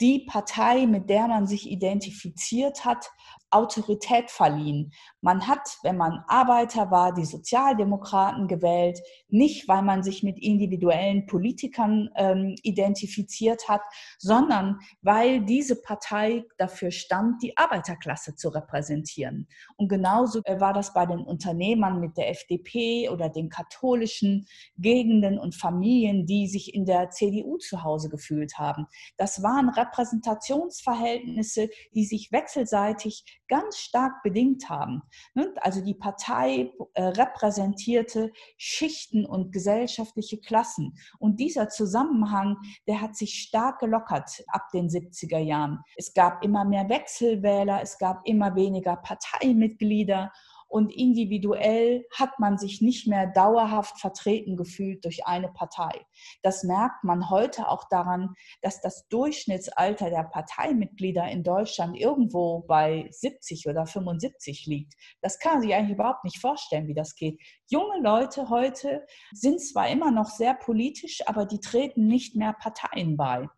[0.00, 3.10] die Partei, mit der man sich identifiziert hat,
[3.54, 4.92] Autorität verliehen.
[5.20, 11.26] Man hat, wenn man Arbeiter war, die Sozialdemokraten gewählt, nicht weil man sich mit individuellen
[11.26, 13.82] Politikern ähm, identifiziert hat,
[14.18, 19.48] sondern weil diese Partei dafür stand, die Arbeiterklasse zu repräsentieren.
[19.76, 25.38] Und genauso äh, war das bei den Unternehmern mit der FDP oder den katholischen Gegenden
[25.38, 28.86] und Familien, die sich in der CDU zu Hause gefühlt haben.
[29.16, 35.02] Das waren Repräsentationsverhältnisse, die sich wechselseitig ganz stark bedingt haben.
[35.34, 35.52] Ne?
[35.60, 40.96] Also die Partei äh, repräsentierte Schichten und gesellschaftliche Klassen.
[41.18, 45.80] Und dieser Zusammenhang, der hat sich stark gelockert ab den 70er Jahren.
[45.96, 50.32] Es gab immer mehr Wechselwähler, es gab immer weniger Parteimitglieder
[50.68, 56.04] und individuell hat man sich nicht mehr dauerhaft vertreten gefühlt durch eine Partei.
[56.42, 63.08] Das merkt man heute auch daran, dass das Durchschnittsalter der Parteimitglieder in Deutschland irgendwo bei
[63.10, 64.94] 70 oder 75 liegt.
[65.20, 67.40] Das kann man sich eigentlich überhaupt nicht vorstellen, wie das geht.
[67.68, 73.16] Junge Leute heute sind zwar immer noch sehr politisch, aber die treten nicht mehr Parteien
[73.16, 73.48] bei.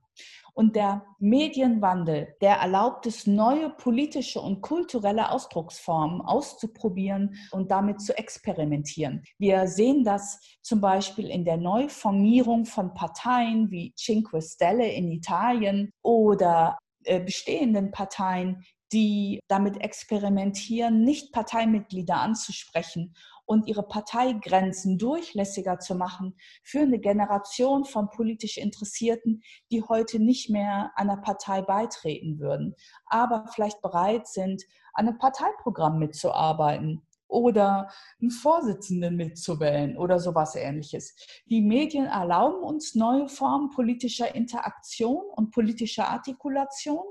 [0.55, 8.17] Und der Medienwandel, der erlaubt es, neue politische und kulturelle Ausdrucksformen auszuprobieren und damit zu
[8.17, 9.23] experimentieren.
[9.39, 15.91] Wir sehen das zum Beispiel in der Neuformierung von Parteien wie Cinque Stelle in Italien
[16.03, 23.15] oder äh, bestehenden Parteien, die damit experimentieren, nicht Parteimitglieder anzusprechen
[23.47, 30.51] und ihre Parteigrenzen durchlässiger zu machen für eine Generation von politisch Interessierten, die heute nicht
[30.51, 32.75] mehr einer Partei beitreten würden,
[33.07, 41.15] aber vielleicht bereit sind, an einem Parteiprogramm mitzuarbeiten oder einen Vorsitzenden mitzuwählen oder sowas ähnliches.
[41.47, 47.05] Die Medien erlauben uns neue Formen politischer Interaktion und politischer Artikulation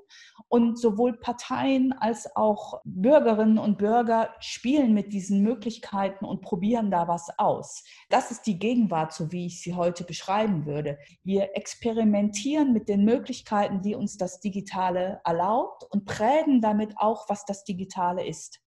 [0.47, 7.07] und sowohl Parteien als auch Bürgerinnen und Bürger spielen mit diesen Möglichkeiten und probieren da
[7.07, 7.83] was aus.
[8.09, 10.97] Das ist die Gegenwart, so wie ich sie heute beschreiben würde.
[11.23, 17.45] Wir experimentieren mit den Möglichkeiten, die uns das Digitale erlaubt und prägen damit auch, was
[17.45, 18.61] das Digitale ist.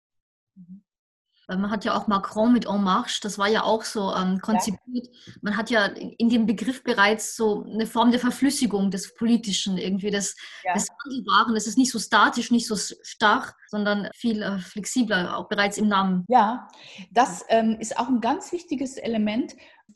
[1.49, 5.09] Man hat ja auch Macron mit En Marche, das war ja auch so ähm, konzipiert.
[5.41, 10.11] Man hat ja in dem Begriff bereits so eine Form der Verflüssigung des Politischen, irgendwie
[10.11, 10.75] des, ja.
[10.75, 11.57] des Wandelbaren.
[11.57, 15.89] Es ist nicht so statisch, nicht so starr, sondern viel äh, flexibler, auch bereits im
[15.89, 16.27] Namen.
[16.29, 16.69] Ja,
[17.11, 19.55] das ähm, ist auch ein ganz wichtiges Element,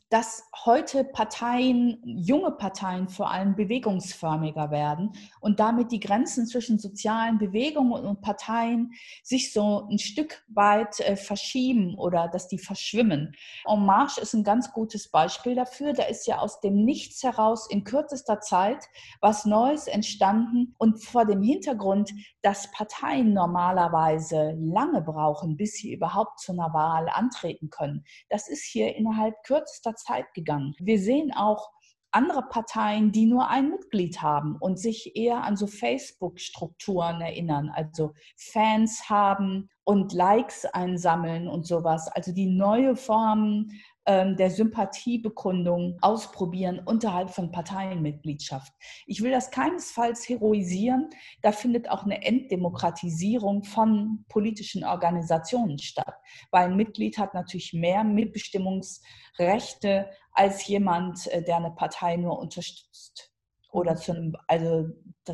[0.09, 7.39] dass heute Parteien, junge Parteien vor allem bewegungsförmiger werden und damit die Grenzen zwischen sozialen
[7.39, 13.35] Bewegungen und Parteien sich so ein Stück weit äh, verschieben oder dass die verschwimmen.
[13.65, 15.93] En Marche ist ein ganz gutes Beispiel dafür.
[15.93, 18.85] Da ist ja aus dem Nichts heraus in kürzester Zeit
[19.19, 22.11] was Neues entstanden und vor dem Hintergrund,
[22.43, 28.03] dass Parteien normalerweise lange brauchen, bis sie überhaupt zu einer Wahl antreten können.
[28.29, 30.73] Das ist hier innerhalb kürzester Zeit gegangen.
[30.79, 31.69] Wir sehen auch
[32.13, 38.13] andere Parteien, die nur ein Mitglied haben und sich eher an so Facebook-Strukturen erinnern, also
[38.37, 42.07] Fans haben und Likes einsammeln und sowas.
[42.07, 48.73] Also die neue Form ähm, der Sympathiebekundung ausprobieren unterhalb von Parteienmitgliedschaft.
[49.05, 51.09] Ich will das keinesfalls heroisieren.
[51.41, 56.15] Da findet auch eine Enddemokratisierung von politischen Organisationen statt,
[56.51, 63.31] weil ein Mitglied hat natürlich mehr Mitbestimmungsrechte als jemand, äh, der eine Partei nur unterstützt
[63.71, 64.89] oder zum, also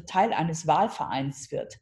[0.06, 1.80] Teil eines Wahlvereins wird.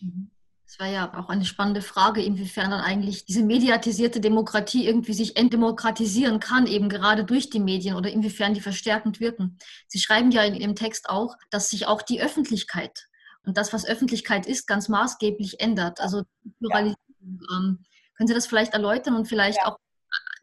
[0.00, 0.30] Mhm.
[0.70, 5.36] Das war ja auch eine spannende Frage, inwiefern dann eigentlich diese mediatisierte Demokratie irgendwie sich
[5.36, 9.58] entdemokratisieren kann, eben gerade durch die Medien oder inwiefern die verstärkend wirken.
[9.88, 13.08] Sie schreiben ja in Ihrem Text auch, dass sich auch die Öffentlichkeit
[13.44, 15.98] und das, was Öffentlichkeit ist, ganz maßgeblich ändert.
[15.98, 16.22] Also
[16.60, 16.96] Pluralisierung.
[17.20, 17.56] Ja.
[17.58, 17.84] Ähm,
[18.16, 19.72] können Sie das vielleicht erläutern und vielleicht ja.
[19.72, 19.78] auch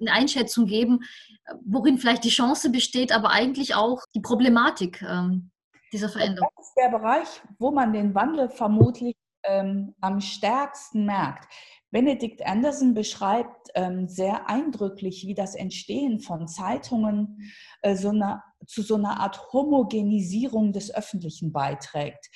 [0.01, 1.05] eine Einschätzung geben,
[1.63, 5.51] worin vielleicht die Chance besteht, aber eigentlich auch die Problematik ähm,
[5.93, 6.49] dieser Veränderung?
[6.57, 7.27] Das ist der Bereich,
[7.59, 9.15] wo man den Wandel vermutlich
[9.47, 11.47] ähm, am stärksten merkt.
[11.89, 18.81] Benedict Anderson beschreibt ähm, sehr eindrücklich, wie das Entstehen von Zeitungen äh, so eine, zu
[18.81, 22.29] so einer Art Homogenisierung des Öffentlichen beiträgt.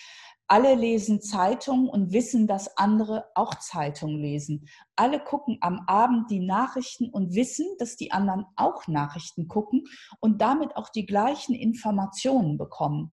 [0.47, 4.67] Alle lesen Zeitungen und wissen, dass andere auch Zeitungen lesen.
[4.97, 9.85] Alle gucken am Abend die Nachrichten und wissen, dass die anderen auch Nachrichten gucken
[10.19, 13.13] und damit auch die gleichen Informationen bekommen.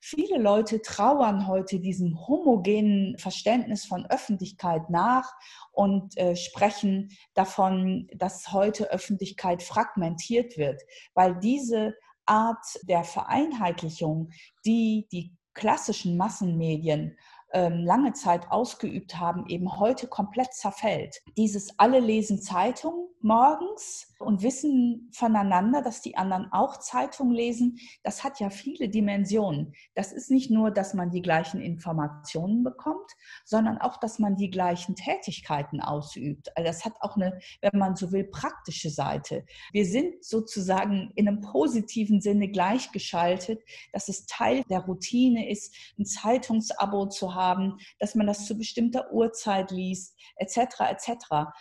[0.00, 5.32] Viele Leute trauern heute diesem homogenen Verständnis von Öffentlichkeit nach
[5.72, 10.82] und äh, sprechen davon, dass heute Öffentlichkeit fragmentiert wird,
[11.14, 11.94] weil diese
[12.26, 14.30] Art der Vereinheitlichung,
[14.64, 17.18] die die klassischen Massenmedien
[17.52, 21.20] ähm, lange Zeit ausgeübt haben, eben heute komplett zerfällt.
[21.36, 28.24] Dieses alle lesen Zeitung morgens und wissen voneinander, dass die anderen auch Zeitung lesen, das
[28.24, 29.72] hat ja viele Dimensionen.
[29.94, 33.10] Das ist nicht nur, dass man die gleichen Informationen bekommt,
[33.44, 36.56] sondern auch, dass man die gleichen Tätigkeiten ausübt.
[36.56, 39.44] Also das hat auch eine, wenn man so will, praktische Seite.
[39.72, 46.04] Wir sind sozusagen in einem positiven Sinne gleichgeschaltet, dass es Teil der Routine ist, ein
[46.04, 50.58] Zeitungsabo zu haben, dass man das zu bestimmter Uhrzeit liest, etc.
[50.90, 51.10] etc.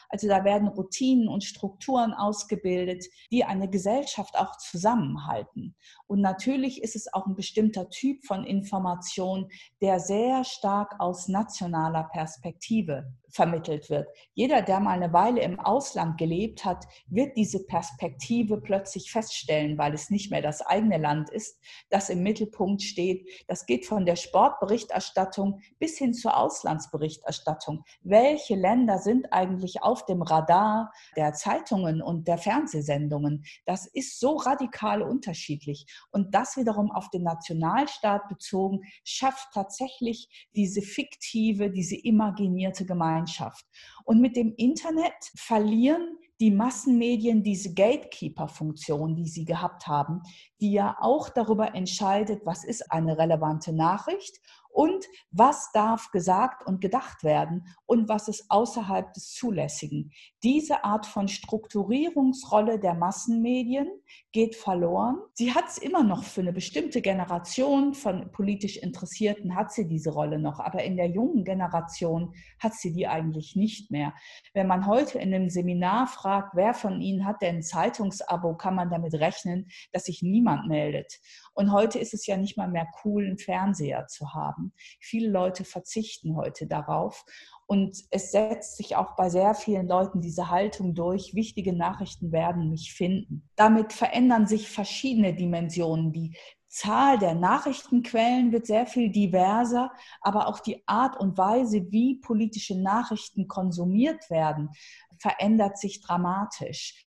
[0.09, 5.75] Also da werden Routinen und Strukturen aus ausgebildet, die eine Gesellschaft auch zusammenhalten.
[6.07, 9.49] Und natürlich ist es auch ein bestimmter Typ von Information,
[9.81, 14.07] der sehr stark aus nationaler Perspektive vermittelt wird.
[14.33, 19.93] Jeder, der mal eine Weile im Ausland gelebt hat, wird diese Perspektive plötzlich feststellen, weil
[19.93, 21.59] es nicht mehr das eigene Land ist,
[21.89, 23.27] das im Mittelpunkt steht.
[23.47, 27.83] Das geht von der Sportberichterstattung bis hin zur Auslandsberichterstattung.
[28.01, 33.43] Welche Länder sind eigentlich auf dem Radar der Zeitungen und der Fernsehsendungen?
[33.65, 35.85] Das ist so radikal unterschiedlich.
[36.11, 43.16] Und das wiederum auf den Nationalstaat bezogen schafft tatsächlich diese fiktive, diese imaginierte Gemeinschaft.
[43.17, 43.65] Gemeinschaft.
[44.03, 50.21] Und mit dem Internet verlieren die Massenmedien diese Gatekeeper-Funktion, die sie gehabt haben,
[50.61, 56.81] die ja auch darüber entscheidet, was ist eine relevante Nachricht und was darf gesagt und
[56.81, 60.11] gedacht werden und was ist außerhalb des Zulässigen.
[60.43, 63.87] Diese Art von Strukturierungsrolle der Massenmedien
[64.31, 65.17] geht verloren.
[65.33, 70.11] Sie hat es immer noch für eine bestimmte Generation von politisch Interessierten, hat sie diese
[70.11, 74.13] Rolle noch, aber in der jungen Generation hat sie die eigentlich nicht mehr.
[74.53, 78.75] Wenn man heute in einem Seminar fragt, wer von Ihnen hat denn ein Zeitungsabo, kann
[78.75, 81.19] man damit rechnen, dass sich niemand meldet.
[81.53, 84.56] Und heute ist es ja nicht mal mehr cool, einen Fernseher zu haben.
[84.99, 87.25] Viele Leute verzichten heute darauf.
[87.65, 92.69] Und es setzt sich auch bei sehr vielen Leuten diese Haltung durch, wichtige Nachrichten werden
[92.69, 93.49] mich finden.
[93.55, 96.13] Damit verändern sich verschiedene Dimensionen.
[96.13, 96.35] Die
[96.69, 99.91] Zahl der Nachrichtenquellen wird sehr viel diverser,
[100.21, 104.69] aber auch die Art und Weise, wie politische Nachrichten konsumiert werden,
[105.17, 107.06] verändert sich dramatisch.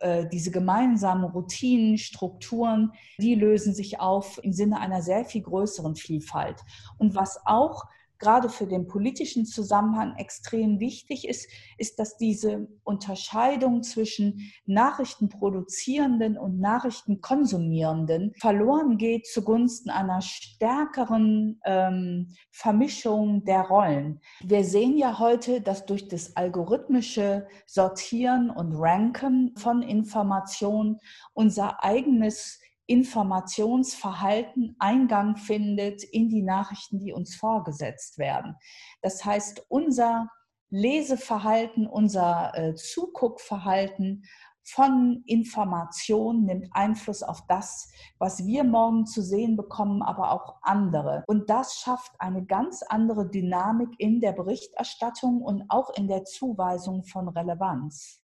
[0.00, 5.96] Äh, diese gemeinsamen Routinen, Strukturen, die lösen sich auf im Sinne einer sehr viel größeren
[5.96, 6.64] Vielfalt.
[6.98, 7.84] Und was auch
[8.18, 16.60] gerade für den politischen Zusammenhang extrem wichtig ist, ist, dass diese Unterscheidung zwischen Nachrichtenproduzierenden und
[16.60, 24.20] Nachrichtenkonsumierenden verloren geht zugunsten einer stärkeren ähm, Vermischung der Rollen.
[24.42, 30.98] Wir sehen ja heute, dass durch das algorithmische Sortieren und Ranken von Informationen
[31.34, 38.56] unser eigenes Informationsverhalten Eingang findet in die Nachrichten, die uns vorgesetzt werden.
[39.02, 40.28] Das heißt, unser
[40.70, 44.24] Leseverhalten, unser äh, Zuguckverhalten
[44.64, 51.24] von Informationen nimmt Einfluss auf das, was wir morgen zu sehen bekommen, aber auch andere.
[51.26, 57.04] Und das schafft eine ganz andere Dynamik in der Berichterstattung und auch in der Zuweisung
[57.04, 58.22] von Relevanz.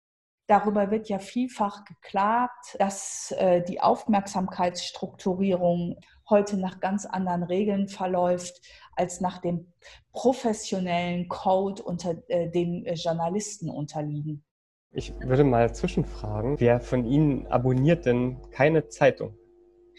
[0.50, 8.60] Darüber wird ja vielfach geklagt, dass äh, die Aufmerksamkeitsstrukturierung heute nach ganz anderen Regeln verläuft
[8.96, 9.72] als nach dem
[10.10, 14.44] professionellen Code, unter äh, dem äh, Journalisten unterliegen.
[14.90, 19.38] Ich würde mal zwischenfragen, wer von Ihnen abonniert denn keine Zeitung?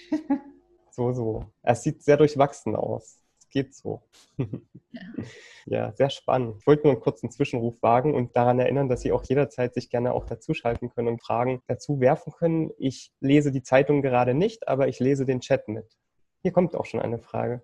[0.92, 1.46] so, so.
[1.62, 3.21] Es sieht sehr durchwachsen aus
[3.52, 4.02] geht so.
[4.38, 5.02] Ja.
[5.66, 5.92] ja.
[5.94, 6.58] sehr spannend.
[6.60, 9.90] Ich wollte nur einen kurzen Zwischenruf wagen und daran erinnern, dass Sie auch jederzeit sich
[9.90, 12.72] gerne auch dazuschalten können und Fragen dazu werfen können.
[12.78, 15.86] Ich lese die Zeitung gerade nicht, aber ich lese den Chat mit.
[16.42, 17.64] Hier kommt auch schon eine Frage.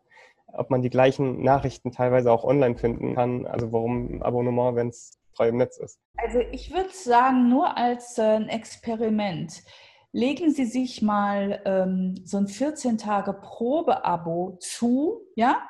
[0.53, 5.19] Ob man die gleichen Nachrichten teilweise auch online finden kann, also warum Abonnement, wenn es
[5.33, 5.99] frei im Netz ist.
[6.17, 9.63] Also ich würde sagen, nur als äh, ein Experiment
[10.11, 15.61] legen Sie sich mal ähm, so ein 14 Tage Probeabo zu, ja,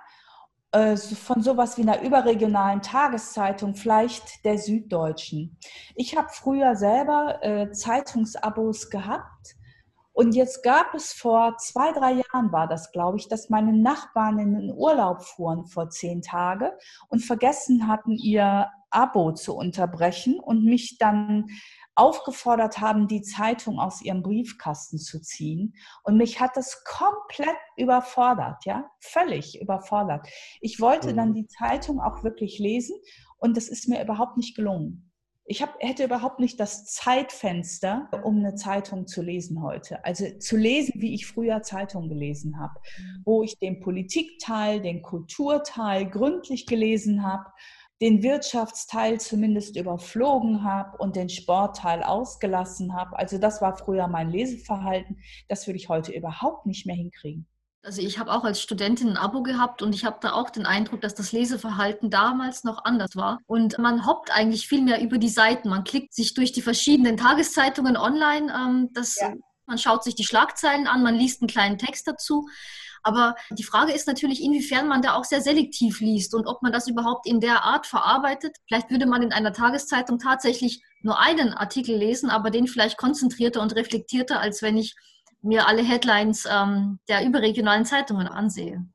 [0.72, 5.58] von sowas wie einer überregionalen Tageszeitung, vielleicht der Süddeutschen.
[5.96, 9.58] Ich habe früher selber äh, Zeitungsabos gehabt
[10.18, 14.40] und jetzt gab es vor zwei, drei Jahren war das, glaube ich, dass meine Nachbarn
[14.40, 16.72] in den Urlaub fuhren vor zehn Tagen
[17.08, 21.46] und vergessen hatten, ihr Abo zu unterbrechen und mich dann
[21.98, 25.74] aufgefordert haben, die Zeitung aus ihrem Briefkasten zu ziehen.
[26.04, 30.28] Und mich hat das komplett überfordert, ja, völlig überfordert.
[30.62, 31.36] Ich wollte dann mhm.
[31.36, 32.96] die Zeitung auch wirklich lesen
[33.38, 35.12] und das ist mir überhaupt nicht gelungen.
[35.50, 40.04] Ich hab, hätte überhaupt nicht das Zeitfenster, um eine Zeitung zu lesen heute.
[40.04, 42.74] Also zu lesen, wie ich früher Zeitung gelesen habe,
[43.24, 47.46] wo ich den Politikteil, den Kulturteil gründlich gelesen habe
[48.02, 53.18] den Wirtschaftsteil zumindest überflogen habe und den Sportteil ausgelassen habe.
[53.18, 55.20] Also das war früher mein Leseverhalten.
[55.48, 57.48] Das würde ich heute überhaupt nicht mehr hinkriegen.
[57.84, 60.66] Also ich habe auch als Studentin ein Abo gehabt und ich habe da auch den
[60.66, 63.40] Eindruck, dass das Leseverhalten damals noch anders war.
[63.48, 65.70] Und man hoppt eigentlich viel mehr über die Seiten.
[65.70, 68.54] Man klickt sich durch die verschiedenen Tageszeitungen online.
[68.54, 69.34] Ähm, das, ja.
[69.68, 72.48] Man schaut sich die Schlagzeilen an, man liest einen kleinen Text dazu.
[73.08, 76.74] Aber die Frage ist natürlich, inwiefern man da auch sehr selektiv liest und ob man
[76.74, 78.58] das überhaupt in der Art verarbeitet.
[78.68, 83.62] Vielleicht würde man in einer Tageszeitung tatsächlich nur einen Artikel lesen, aber den vielleicht konzentrierter
[83.62, 84.94] und reflektierter, als wenn ich
[85.42, 88.86] mir alle Headlines ähm, der überregionalen Zeitungen ansehe.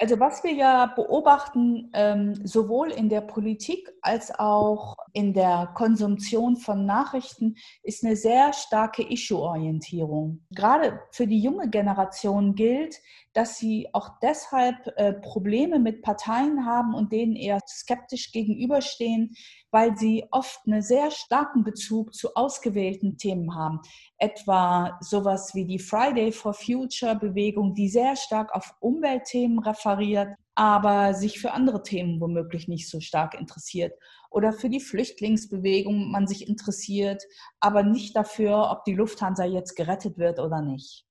[0.00, 6.56] Also was wir ja beobachten, ähm, sowohl in der Politik als auch in der Konsumtion
[6.56, 10.46] von Nachrichten, ist eine sehr starke Issue-Orientierung.
[10.52, 12.94] Gerade für die junge Generation gilt,
[13.38, 19.32] dass sie auch deshalb äh, Probleme mit Parteien haben und denen eher skeptisch gegenüberstehen,
[19.70, 23.78] weil sie oft einen sehr starken Bezug zu ausgewählten Themen haben.
[24.16, 31.14] Etwa sowas wie die Friday for Future Bewegung, die sehr stark auf Umweltthemen referiert, aber
[31.14, 33.92] sich für andere Themen womöglich nicht so stark interessiert.
[34.30, 37.22] Oder für die Flüchtlingsbewegung man sich interessiert,
[37.60, 41.06] aber nicht dafür, ob die Lufthansa jetzt gerettet wird oder nicht.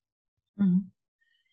[0.56, 0.92] Mhm.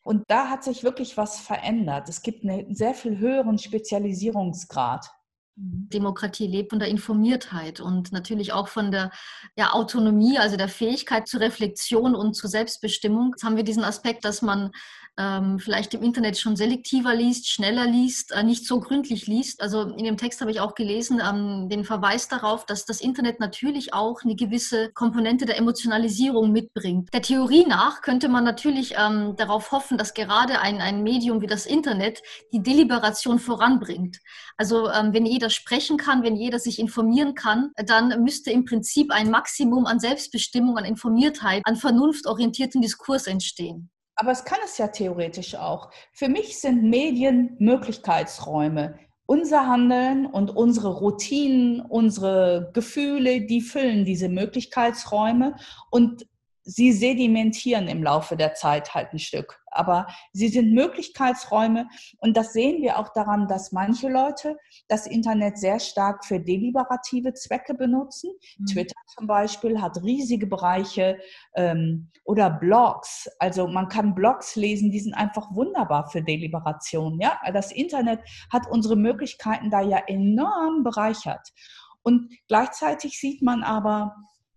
[0.05, 2.07] Und da hat sich wirklich was verändert.
[2.09, 5.09] Es gibt einen sehr viel höheren Spezialisierungsgrad.
[5.57, 9.09] Demokratie lebt von der Informiertheit und natürlich auch von der
[9.57, 13.31] ja, Autonomie, also der Fähigkeit zur Reflexion und zur Selbstbestimmung.
[13.31, 14.69] Jetzt haben wir diesen Aspekt, dass man
[15.17, 19.61] ähm, vielleicht im Internet schon selektiver liest, schneller liest, äh, nicht so gründlich liest.
[19.61, 23.39] Also in dem Text habe ich auch gelesen, ähm, den Verweis darauf, dass das Internet
[23.39, 27.13] natürlich auch eine gewisse Komponente der Emotionalisierung mitbringt.
[27.13, 31.47] Der Theorie nach könnte man natürlich ähm, darauf hoffen, dass gerade ein, ein Medium wie
[31.47, 34.19] das Internet die Deliberation voranbringt.
[34.57, 39.11] Also ähm, wenn jeder sprechen kann, wenn jeder sich informieren kann, dann müsste im Prinzip
[39.11, 43.89] ein Maximum an Selbstbestimmung, an Informiertheit, an vernunftorientierten Diskurs entstehen.
[44.15, 45.89] Aber es kann es ja theoretisch auch.
[46.13, 48.97] Für mich sind Medien Möglichkeitsräume.
[49.27, 55.55] Unser Handeln und unsere Routinen, unsere Gefühle, die füllen diese Möglichkeitsräume
[55.89, 56.27] und
[56.65, 59.61] sie sedimentieren im Laufe der Zeit halt ein Stück.
[59.67, 61.87] Aber sie sind Möglichkeitsräume
[62.19, 64.57] und das sehen wir auch daran, dass manche Leute
[64.87, 68.31] das Internet sehr stark für deliberative Zwecke benutzen.
[68.57, 68.65] Mhm.
[68.65, 71.19] Twitter zum Beispiel hat riesige Bereiche
[71.55, 73.29] ähm, oder Blogs.
[73.39, 77.19] Also man kann Blogs lesen, die sind einfach wunderbar für Deliberation.
[77.19, 81.53] Ja, das Internet hat unsere Möglichkeiten da ja enorm bereichert.
[82.01, 84.15] Und gleichzeitig sieht man aber,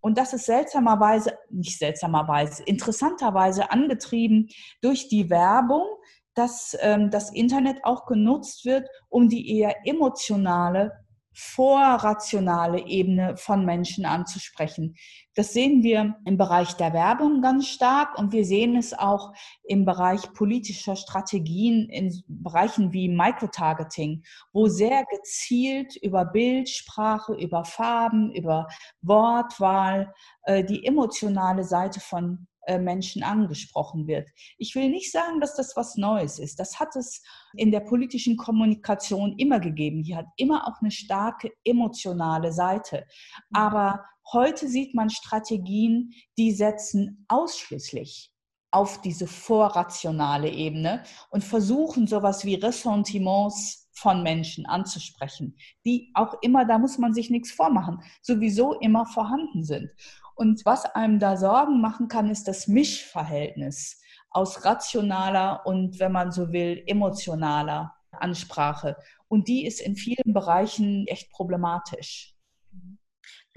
[0.09, 4.49] und das ist seltsamerweise, nicht seltsamerweise, interessanterweise angetrieben
[4.81, 5.85] durch die Werbung,
[6.33, 10.93] dass ähm, das Internet auch genutzt wird, um die eher emotionale
[11.41, 14.97] vorrationale Ebene von Menschen anzusprechen.
[15.37, 19.33] Das sehen wir im Bereich der Werbung ganz stark und wir sehen es auch
[19.63, 28.33] im Bereich politischer Strategien in Bereichen wie Microtargeting, wo sehr gezielt über Bildsprache, über Farben,
[28.33, 28.67] über
[29.01, 30.13] Wortwahl
[30.43, 34.29] äh, die emotionale Seite von Menschen angesprochen wird.
[34.59, 36.61] Ich will nicht sagen, dass das was Neues ist.
[36.61, 37.23] Das hat es
[37.55, 40.03] in der politischen Kommunikation immer gegeben.
[40.03, 43.07] Die hat immer auch eine starke emotionale Seite.
[43.51, 43.57] Mhm.
[43.57, 48.33] Aber heute sieht man Strategien, die setzen ausschließlich
[48.71, 56.65] auf diese vorrationale Ebene und versuchen sowas wie Ressentiments von Menschen anzusprechen, die auch immer,
[56.65, 59.91] da muss man sich nichts vormachen, sowieso immer vorhanden sind.
[60.39, 66.31] Und was einem da Sorgen machen kann, ist das Mischverhältnis aus rationaler und, wenn man
[66.31, 68.97] so will, emotionaler Ansprache.
[69.27, 72.38] Und die ist in vielen Bereichen echt problematisch.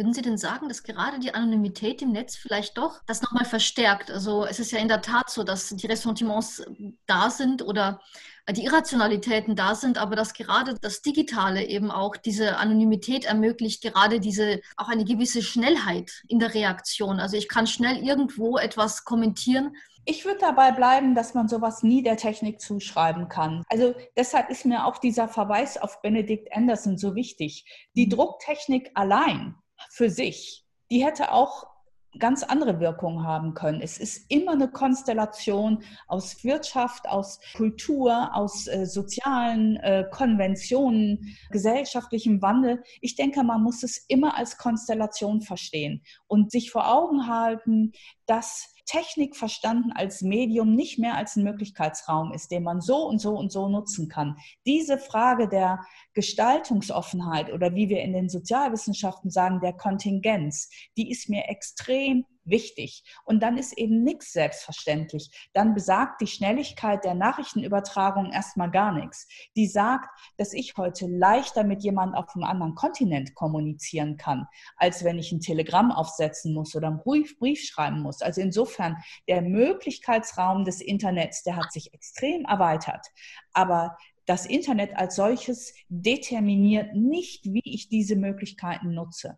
[0.01, 4.09] Würden Sie denn sagen, dass gerade die Anonymität im Netz vielleicht doch das nochmal verstärkt?
[4.09, 6.63] Also es ist ja in der Tat so, dass die Ressentiments
[7.05, 8.01] da sind oder
[8.49, 14.19] die Irrationalitäten da sind, aber dass gerade das Digitale eben auch diese Anonymität ermöglicht, gerade
[14.19, 17.19] diese auch eine gewisse Schnellheit in der Reaktion.
[17.19, 19.75] Also ich kann schnell irgendwo etwas kommentieren.
[20.05, 23.63] Ich würde dabei bleiben, dass man sowas nie der Technik zuschreiben kann.
[23.69, 27.65] Also deshalb ist mir auch dieser Verweis auf Benedict Anderson so wichtig.
[27.95, 28.09] Die mhm.
[28.09, 31.71] Drucktechnik allein für sich, die hätte auch
[32.19, 33.82] ganz andere Wirkungen haben können.
[33.82, 42.41] Es ist immer eine Konstellation aus Wirtschaft, aus Kultur, aus äh, sozialen äh, Konventionen, gesellschaftlichem
[42.41, 42.84] Wandel.
[42.99, 47.93] Ich denke, man muss es immer als Konstellation verstehen und sich vor Augen halten,
[48.25, 53.19] dass Technik verstanden als Medium nicht mehr als ein Möglichkeitsraum ist, den man so und
[53.19, 54.35] so und so nutzen kann.
[54.65, 55.79] Diese Frage der
[56.13, 63.03] Gestaltungsoffenheit oder wie wir in den Sozialwissenschaften sagen, der Kontingenz, die ist mir extrem wichtig.
[63.25, 65.49] Und dann ist eben nichts selbstverständlich.
[65.53, 69.27] Dann besagt die Schnelligkeit der Nachrichtenübertragung erstmal gar nichts.
[69.55, 74.45] Die sagt, dass ich heute leichter mit jemandem auf einem anderen Kontinent kommunizieren kann,
[74.75, 78.21] als wenn ich ein Telegramm aufsetzen muss oder einen Brief, schreiben muss.
[78.21, 78.97] Also insofern,
[79.27, 83.07] der Möglichkeitsraum des Internets, der hat sich extrem erweitert.
[83.53, 89.37] Aber das Internet als solches determiniert nicht, wie ich diese Möglichkeiten nutze.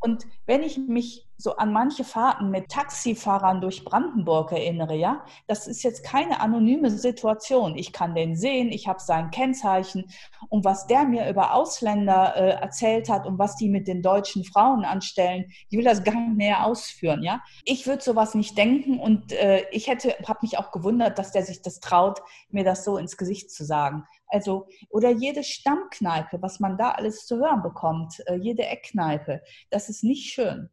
[0.00, 5.66] Und wenn ich mich so an manche Fahrten mit Taxifahrern durch Brandenburg erinnere, ja, das
[5.66, 7.76] ist jetzt keine anonyme Situation.
[7.76, 10.04] Ich kann den sehen, ich habe sein Kennzeichen
[10.48, 14.44] und was der mir über Ausländer äh, erzählt hat und was die mit den deutschen
[14.44, 17.40] Frauen anstellen, ich will das gar nicht näher ausführen, ja.
[17.64, 21.44] Ich würde sowas nicht denken und äh, ich hätte, habe mich auch gewundert, dass der
[21.44, 22.20] sich das traut,
[22.50, 24.04] mir das so ins Gesicht zu sagen.
[24.28, 29.88] Also, oder jede Stammkneipe, was man da alles zu hören bekommt, äh, jede Eckkneipe, das
[29.88, 30.68] ist nicht schön.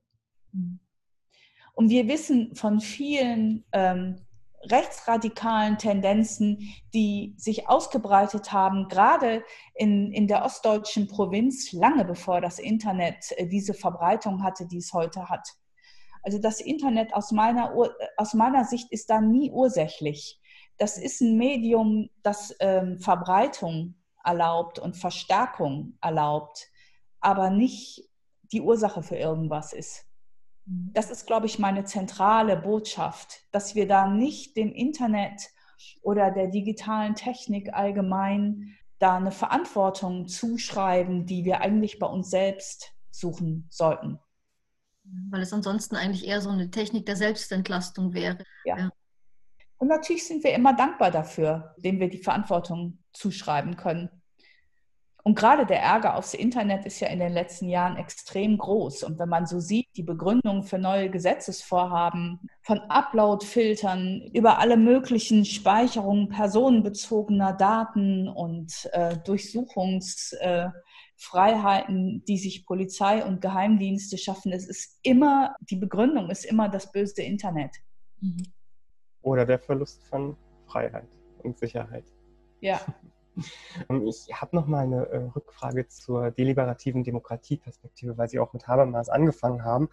[1.74, 4.26] Und wir wissen von vielen ähm,
[4.72, 9.44] rechtsradikalen Tendenzen, die sich ausgebreitet haben, gerade
[9.76, 14.94] in, in der ostdeutschen Provinz, lange bevor das Internet äh, diese Verbreitung hatte, die es
[14.94, 15.48] heute hat.
[16.24, 17.72] Also das Internet aus meiner,
[18.18, 20.40] aus meiner Sicht ist da nie ursächlich
[20.78, 26.68] das ist ein Medium, das ähm, Verbreitung erlaubt und Verstärkung erlaubt,
[27.20, 28.10] aber nicht
[28.52, 30.06] die Ursache für irgendwas ist.
[30.66, 30.92] Mhm.
[30.94, 35.50] Das ist, glaube ich, meine zentrale Botschaft, dass wir da nicht dem Internet
[36.02, 42.94] oder der digitalen Technik allgemein da eine Verantwortung zuschreiben, die wir eigentlich bei uns selbst
[43.12, 44.20] suchen sollten.
[45.30, 48.38] Weil es ansonsten eigentlich eher so eine Technik der Selbstentlastung wäre.
[48.64, 48.90] Ja.
[49.78, 54.10] Und natürlich sind wir immer dankbar dafür, dem wir die Verantwortung zuschreiben können.
[55.28, 59.02] Und gerade der Ärger aufs Internet ist ja in den letzten Jahren extrem groß.
[59.02, 65.44] Und wenn man so sieht, die Begründung für neue Gesetzesvorhaben von Upload-Filtern über alle möglichen
[65.44, 75.00] Speicherungen personenbezogener Daten und äh, Durchsuchungsfreiheiten, äh, die sich Polizei und Geheimdienste schaffen, es ist
[75.02, 77.72] immer, die Begründung ist immer das böse Internet.
[78.22, 78.54] Mhm.
[79.26, 81.10] Oder der Verlust von Freiheit
[81.44, 82.06] und Sicherheit.
[82.62, 82.80] Ja.
[83.90, 88.66] Ähm, ich habe noch mal eine äh, Rückfrage zur deliberativen Demokratieperspektive, weil Sie auch mit
[88.70, 89.90] Habermas angefangen haben.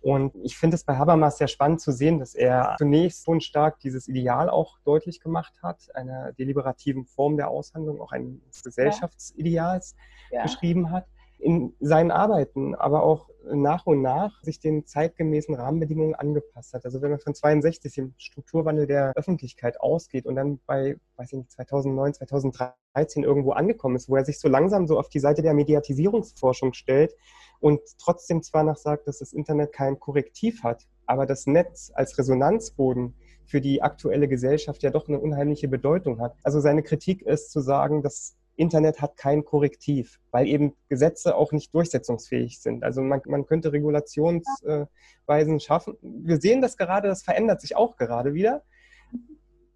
[0.00, 3.78] Und ich finde es bei Habermas sehr spannend zu sehen, dass er zunächst schon stark
[3.78, 9.94] dieses Ideal auch deutlich gemacht hat, einer deliberativen Form der Aushandlung, auch eines Gesellschaftsideals
[10.32, 10.42] ja.
[10.42, 11.06] beschrieben hat
[11.40, 16.84] in seinen Arbeiten, aber auch nach und nach sich den zeitgemäßen Rahmenbedingungen angepasst hat.
[16.84, 21.38] Also wenn man von 62 dem Strukturwandel der Öffentlichkeit ausgeht und dann bei, weiß ich
[21.38, 25.42] nicht, 2009, 2013 irgendwo angekommen ist, wo er sich so langsam so auf die Seite
[25.42, 27.14] der Mediatisierungsforschung stellt
[27.60, 32.18] und trotzdem zwar noch sagt, dass das Internet kein Korrektiv hat, aber das Netz als
[32.18, 33.14] Resonanzboden
[33.46, 36.36] für die aktuelle Gesellschaft ja doch eine unheimliche Bedeutung hat.
[36.44, 41.50] Also seine Kritik ist zu sagen, dass Internet hat kein Korrektiv, weil eben Gesetze auch
[41.52, 42.84] nicht durchsetzungsfähig sind.
[42.84, 45.96] Also man, man könnte Regulationsweisen schaffen.
[46.02, 48.62] Wir sehen das gerade, das verändert sich auch gerade wieder.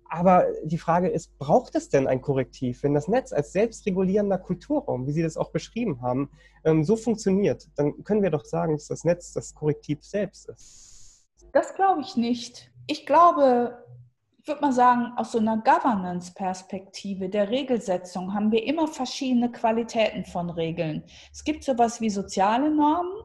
[0.09, 5.09] Aber die Frage ist, braucht es denn ein Korrektiv, wenn das Netz als selbstregulierender Kulturraum,
[5.09, 6.31] wie Sie das auch beschrieben haben,
[6.65, 7.69] ähm, so funktioniert?
[7.75, 11.27] Dann können wir doch sagen, dass das Netz das Korrektiv selbst ist.
[11.53, 12.71] Das glaube ich nicht.
[12.87, 13.84] Ich glaube,
[14.49, 20.51] würde mal sagen, aus so einer Governance-Perspektive der Regelsetzung haben wir immer verschiedene Qualitäten von
[20.51, 21.05] Regeln.
[21.33, 23.23] Es gibt sowas wie soziale Normen,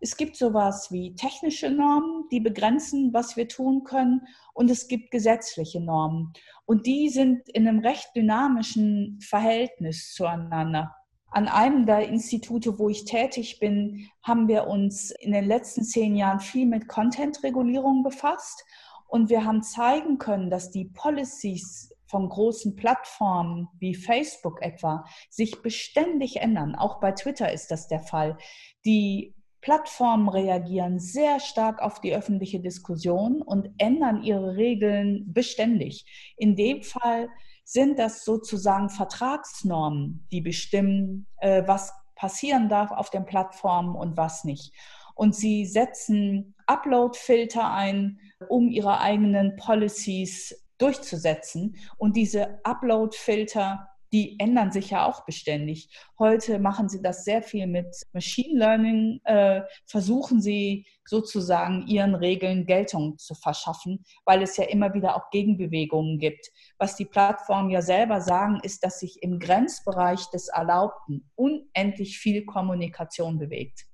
[0.00, 5.10] es gibt sowas wie technische Normen, die begrenzen, was wir tun können, und es gibt
[5.10, 6.32] gesetzliche Normen.
[6.64, 10.94] Und die sind in einem recht dynamischen Verhältnis zueinander.
[11.30, 16.16] An einem der Institute, wo ich tätig bin, haben wir uns in den letzten zehn
[16.16, 18.64] Jahren viel mit Content-Regulierung befasst
[19.12, 25.60] und wir haben zeigen können, dass die Policies von großen Plattformen wie Facebook etwa sich
[25.60, 26.74] beständig ändern.
[26.74, 28.38] Auch bei Twitter ist das der Fall.
[28.86, 36.06] Die Plattformen reagieren sehr stark auf die öffentliche Diskussion und ändern ihre Regeln beständig.
[36.38, 37.28] In dem Fall
[37.64, 44.44] sind das sozusagen Vertragsnormen, die bestimmen, äh, was passieren darf auf den Plattformen und was
[44.44, 44.72] nicht.
[45.14, 51.76] Und sie setzen Upload-Filter ein, um ihre eigenen Policies durchzusetzen.
[51.96, 55.88] Und diese Upload-Filter, die ändern sich ja auch beständig.
[56.18, 62.66] Heute machen sie das sehr viel mit Machine Learning, äh, versuchen sie sozusagen ihren Regeln
[62.66, 66.50] Geltung zu verschaffen, weil es ja immer wieder auch Gegenbewegungen gibt.
[66.78, 72.44] Was die Plattformen ja selber sagen, ist, dass sich im Grenzbereich des Erlaubten unendlich viel
[72.44, 73.86] Kommunikation bewegt.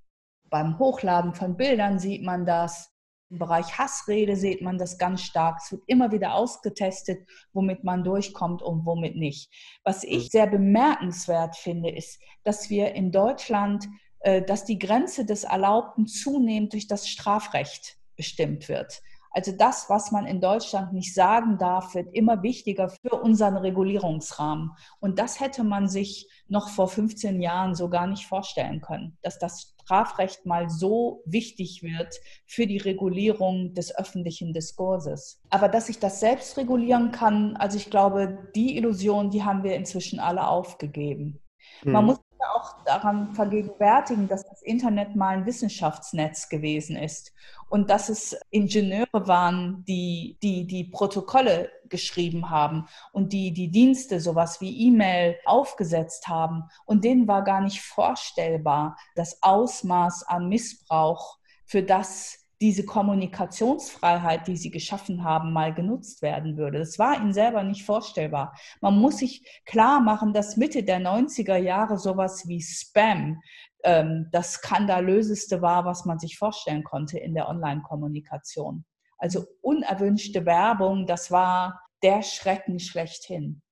[0.50, 2.90] Beim Hochladen von Bildern sieht man das.
[3.30, 5.60] Im Bereich Hassrede sieht man das ganz stark.
[5.62, 9.52] Es wird immer wieder ausgetestet, womit man durchkommt und womit nicht.
[9.84, 10.28] Was ich mhm.
[10.30, 13.86] sehr bemerkenswert finde, ist, dass wir in Deutschland,
[14.20, 19.02] äh, dass die Grenze des Erlaubten zunehmend durch das Strafrecht bestimmt wird.
[19.30, 24.72] Also das, was man in Deutschland nicht sagen darf, wird immer wichtiger für unseren Regulierungsrahmen.
[25.00, 29.38] Und das hätte man sich noch vor 15 Jahren so gar nicht vorstellen können, dass
[29.38, 32.14] das Strafrecht mal so wichtig wird
[32.46, 35.40] für die Regulierung des öffentlichen Diskurses.
[35.48, 39.74] Aber dass ich das selbst regulieren kann, also ich glaube, die Illusion, die haben wir
[39.74, 41.40] inzwischen alle aufgegeben.
[41.80, 41.92] Hm.
[41.92, 42.20] Man muss
[42.54, 47.32] auch daran vergegenwärtigen, dass das Internet mal ein Wissenschaftsnetz gewesen ist
[47.68, 54.20] und dass es Ingenieure waren, die die, die Protokolle geschrieben haben und die die Dienste,
[54.20, 56.64] sowas wie E-Mail, aufgesetzt haben.
[56.84, 64.56] Und denen war gar nicht vorstellbar, das Ausmaß an Missbrauch, für das diese Kommunikationsfreiheit, die
[64.56, 66.78] sie geschaffen haben, mal genutzt werden würde.
[66.78, 68.56] Das war ihnen selber nicht vorstellbar.
[68.80, 73.40] Man muss sich klar machen, dass Mitte der 90er Jahre sowas wie Spam
[73.84, 78.84] ähm, das skandalöseste war, was man sich vorstellen konnte in der Online-Kommunikation.
[79.18, 83.62] Also unerwünschte Werbung, das war der Schrecken schlechthin.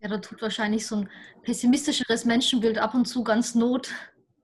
[0.00, 1.10] Ja, da tut wahrscheinlich so ein
[1.42, 3.92] pessimistischeres Menschenbild ab und zu ganz Not,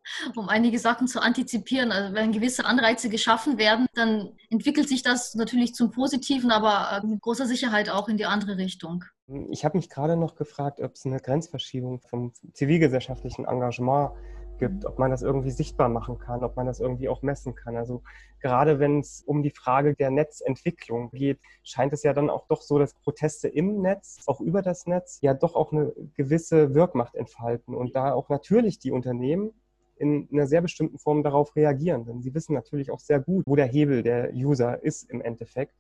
[0.37, 1.93] um einige Sachen zu antizipieren.
[1.93, 7.21] Also wenn gewisse Anreize geschaffen werden, dann entwickelt sich das natürlich zum Positiven, aber mit
[7.21, 9.05] großer Sicherheit auch in die andere Richtung.
[9.51, 14.13] Ich habe mich gerade noch gefragt, ob es eine Grenzverschiebung vom zivilgesellschaftlichen Engagement
[14.59, 17.77] gibt, ob man das irgendwie sichtbar machen kann, ob man das irgendwie auch messen kann.
[17.77, 18.03] Also
[18.41, 22.63] gerade wenn es um die Frage der Netzentwicklung geht, scheint es ja dann auch doch
[22.63, 27.15] so, dass Proteste im Netz, auch über das Netz, ja doch auch eine gewisse Wirkmacht
[27.15, 29.53] entfalten und da auch natürlich die Unternehmen
[29.97, 32.05] in einer sehr bestimmten Form darauf reagieren.
[32.05, 35.75] Denn sie wissen natürlich auch sehr gut, wo der Hebel der User ist im Endeffekt.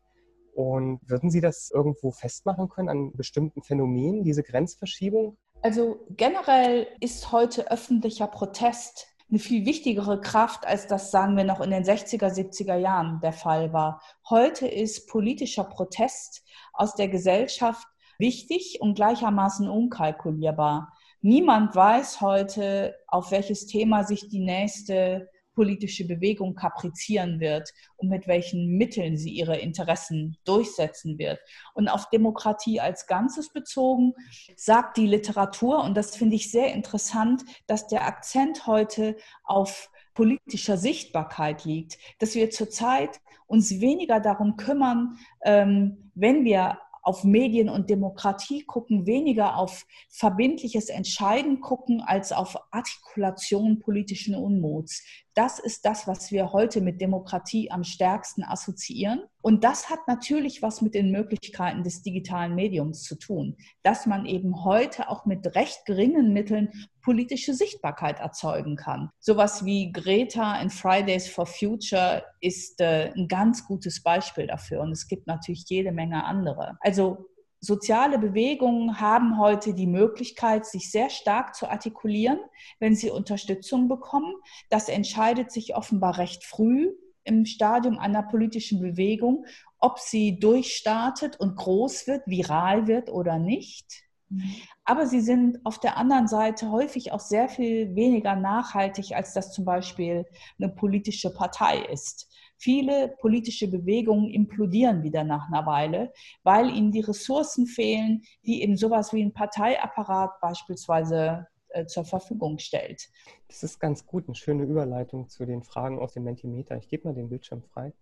[0.54, 5.36] Und würden Sie das irgendwo festmachen können an bestimmten Phänomenen, diese Grenzverschiebung?
[5.60, 11.60] Also generell ist heute öffentlicher Protest eine viel wichtigere Kraft, als das, sagen wir, noch
[11.60, 14.00] in den 60er, 70er Jahren der Fall war.
[14.30, 17.86] Heute ist politischer Protest aus der Gesellschaft
[18.18, 20.95] wichtig und gleichermaßen unkalkulierbar.
[21.26, 28.28] Niemand weiß heute, auf welches Thema sich die nächste politische Bewegung kaprizieren wird und mit
[28.28, 31.40] welchen Mitteln sie ihre Interessen durchsetzen wird.
[31.74, 34.12] Und auf Demokratie als Ganzes bezogen
[34.54, 40.76] sagt die Literatur, und das finde ich sehr interessant, dass der Akzent heute auf politischer
[40.76, 47.88] Sichtbarkeit liegt, dass wir zurzeit uns weniger darum kümmern, ähm, wenn wir auf Medien und
[47.88, 55.04] Demokratie gucken, weniger auf verbindliches Entscheiden gucken als auf Artikulation politischen Unmuts.
[55.36, 59.20] Das ist das, was wir heute mit Demokratie am stärksten assoziieren.
[59.42, 64.24] Und das hat natürlich was mit den Möglichkeiten des digitalen Mediums zu tun, dass man
[64.24, 66.70] eben heute auch mit recht geringen Mitteln
[67.02, 69.10] politische Sichtbarkeit erzeugen kann.
[69.20, 74.80] Sowas wie Greta in Fridays for Future ist äh, ein ganz gutes Beispiel dafür.
[74.80, 76.78] Und es gibt natürlich jede Menge andere.
[76.80, 77.26] Also
[77.66, 82.38] soziale Bewegungen haben heute die Möglichkeit, sich sehr stark zu artikulieren,
[82.78, 84.32] wenn sie Unterstützung bekommen.
[84.70, 86.92] Das entscheidet sich offenbar recht früh
[87.24, 89.44] im Stadium einer politischen Bewegung,
[89.78, 94.04] ob sie durchstartet und groß wird, viral wird oder nicht.
[94.28, 94.54] Mhm.
[94.84, 99.52] Aber sie sind auf der anderen Seite häufig auch sehr viel weniger nachhaltig, als das
[99.52, 100.24] zum Beispiel
[100.58, 102.28] eine politische Partei ist.
[102.58, 108.76] Viele politische Bewegungen implodieren wieder nach einer Weile, weil ihnen die Ressourcen fehlen, die eben
[108.76, 113.08] sowas wie ein Parteiapparat beispielsweise äh, zur Verfügung stellt.
[113.48, 116.76] Das ist ganz gut, eine schöne Überleitung zu den Fragen aus dem Mentimeter.
[116.76, 117.92] Ich gebe mal den Bildschirm frei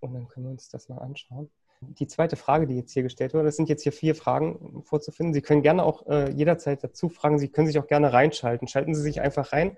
[0.00, 1.50] und dann können wir uns das mal anschauen.
[1.80, 5.34] Die zweite Frage, die jetzt hier gestellt wurde, das sind jetzt hier vier Fragen vorzufinden.
[5.34, 7.38] Sie können gerne auch äh, jederzeit dazu fragen.
[7.38, 8.68] Sie können sich auch gerne reinschalten.
[8.68, 9.76] Schalten Sie sich einfach rein.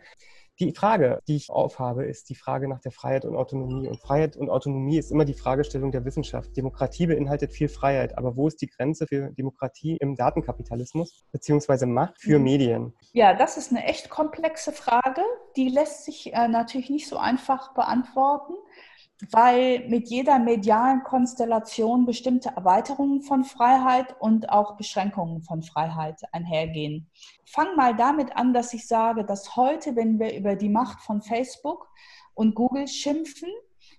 [0.58, 3.88] Die Frage, die ich aufhabe, ist die Frage nach der Freiheit und Autonomie.
[3.88, 6.56] Und Freiheit und Autonomie ist immer die Fragestellung der Wissenschaft.
[6.56, 12.18] Demokratie beinhaltet viel Freiheit, aber wo ist die Grenze für Demokratie im Datenkapitalismus beziehungsweise Macht
[12.18, 12.44] für mhm.
[12.44, 12.94] Medien?
[13.12, 15.20] Ja, das ist eine echt komplexe Frage.
[15.56, 18.54] Die lässt sich äh, natürlich nicht so einfach beantworten
[19.30, 27.10] weil mit jeder medialen Konstellation bestimmte Erweiterungen von Freiheit und auch Beschränkungen von Freiheit einhergehen.
[27.46, 31.22] Fang mal damit an, dass ich sage, dass heute, wenn wir über die Macht von
[31.22, 31.88] Facebook
[32.34, 33.48] und Google schimpfen,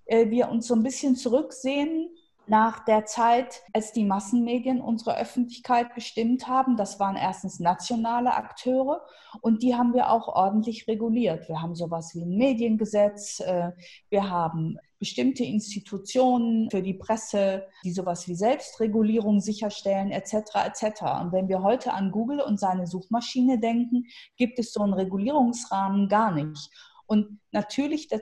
[0.05, 2.09] äh, wir uns so ein bisschen zurücksehen
[2.47, 6.77] nach der Zeit, als die Massenmedien unsere Öffentlichkeit bestimmt haben.
[6.77, 9.01] Das waren erstens nationale Akteure
[9.41, 11.49] und die haben wir auch ordentlich reguliert.
[11.49, 13.71] Wir haben sowas wie ein Mediengesetz, äh,
[14.09, 20.33] wir haben bestimmte Institutionen für die Presse, die sowas wie Selbstregulierung sicherstellen, etc.
[20.65, 21.01] etc.
[21.21, 24.05] Und wenn wir heute an Google und seine Suchmaschine denken,
[24.37, 26.69] gibt es so einen Regulierungsrahmen gar nicht.
[27.07, 28.21] Und natürlich, das,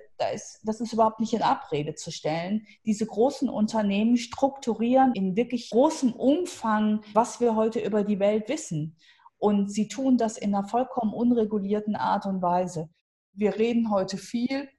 [0.63, 2.67] das ist überhaupt nicht in Abrede zu stellen.
[2.85, 8.95] Diese großen Unternehmen strukturieren in wirklich großem Umfang, was wir heute über die Welt wissen.
[9.37, 12.89] Und sie tun das in einer vollkommen unregulierten Art und Weise.
[13.33, 14.69] Wir reden heute viel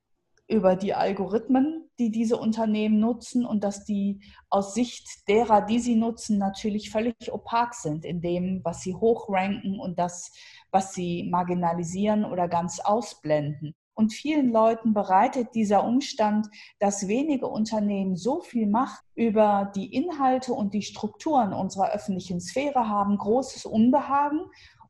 [0.49, 5.97] über die Algorithmen, die diese Unternehmen nutzen und dass die aus Sicht derer, die sie
[5.97, 10.33] nutzen, natürlich völlig opak sind in dem, was sie hochranken und das,
[10.71, 13.75] was sie marginalisieren oder ganz ausblenden.
[13.99, 20.53] Und vielen Leuten bereitet dieser Umstand, dass wenige Unternehmen so viel Macht über die Inhalte
[20.53, 24.41] und die Strukturen unserer öffentlichen Sphäre haben, großes Unbehagen.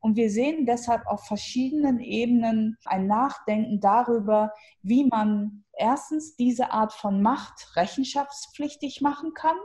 [0.00, 6.92] Und wir sehen deshalb auf verschiedenen Ebenen ein Nachdenken darüber, wie man erstens diese Art
[6.92, 9.56] von Macht rechenschaftspflichtig machen kann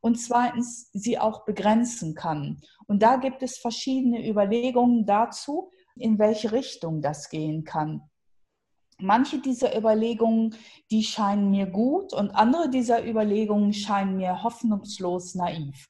[0.00, 2.60] und zweitens sie auch begrenzen kann.
[2.86, 8.02] Und da gibt es verschiedene Überlegungen dazu, in welche Richtung das gehen kann.
[8.98, 10.54] Manche dieser Überlegungen,
[10.90, 15.88] die scheinen mir gut und andere dieser Überlegungen scheinen mir hoffnungslos naiv.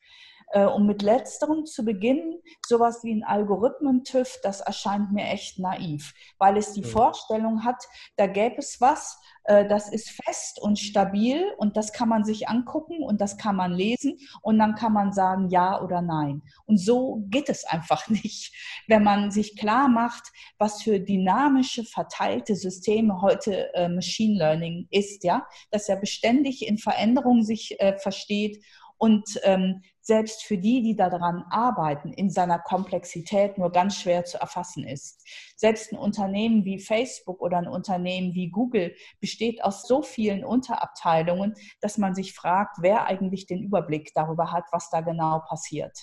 [0.53, 6.13] Äh, um mit letzterem zu beginnen, sowas wie ein Algorithmen-TÜV, das erscheint mir echt naiv,
[6.39, 7.85] weil es die Vorstellung hat,
[8.17, 12.49] da gäbe es was, äh, das ist fest und stabil und das kann man sich
[12.49, 16.43] angucken und das kann man lesen und dann kann man sagen ja oder nein.
[16.67, 18.53] Und so geht es einfach nicht,
[18.89, 25.23] wenn man sich klar macht, was für dynamische, verteilte Systeme heute äh, Machine Learning ist,
[25.23, 28.65] ja, dass er beständig in Veränderung sich äh, versteht
[29.01, 34.39] und ähm, selbst für die, die daran arbeiten, in seiner Komplexität nur ganz schwer zu
[34.39, 35.27] erfassen ist.
[35.57, 41.55] Selbst ein Unternehmen wie Facebook oder ein Unternehmen wie Google besteht aus so vielen Unterabteilungen,
[41.81, 45.97] dass man sich fragt, wer eigentlich den Überblick darüber hat, was da genau passiert.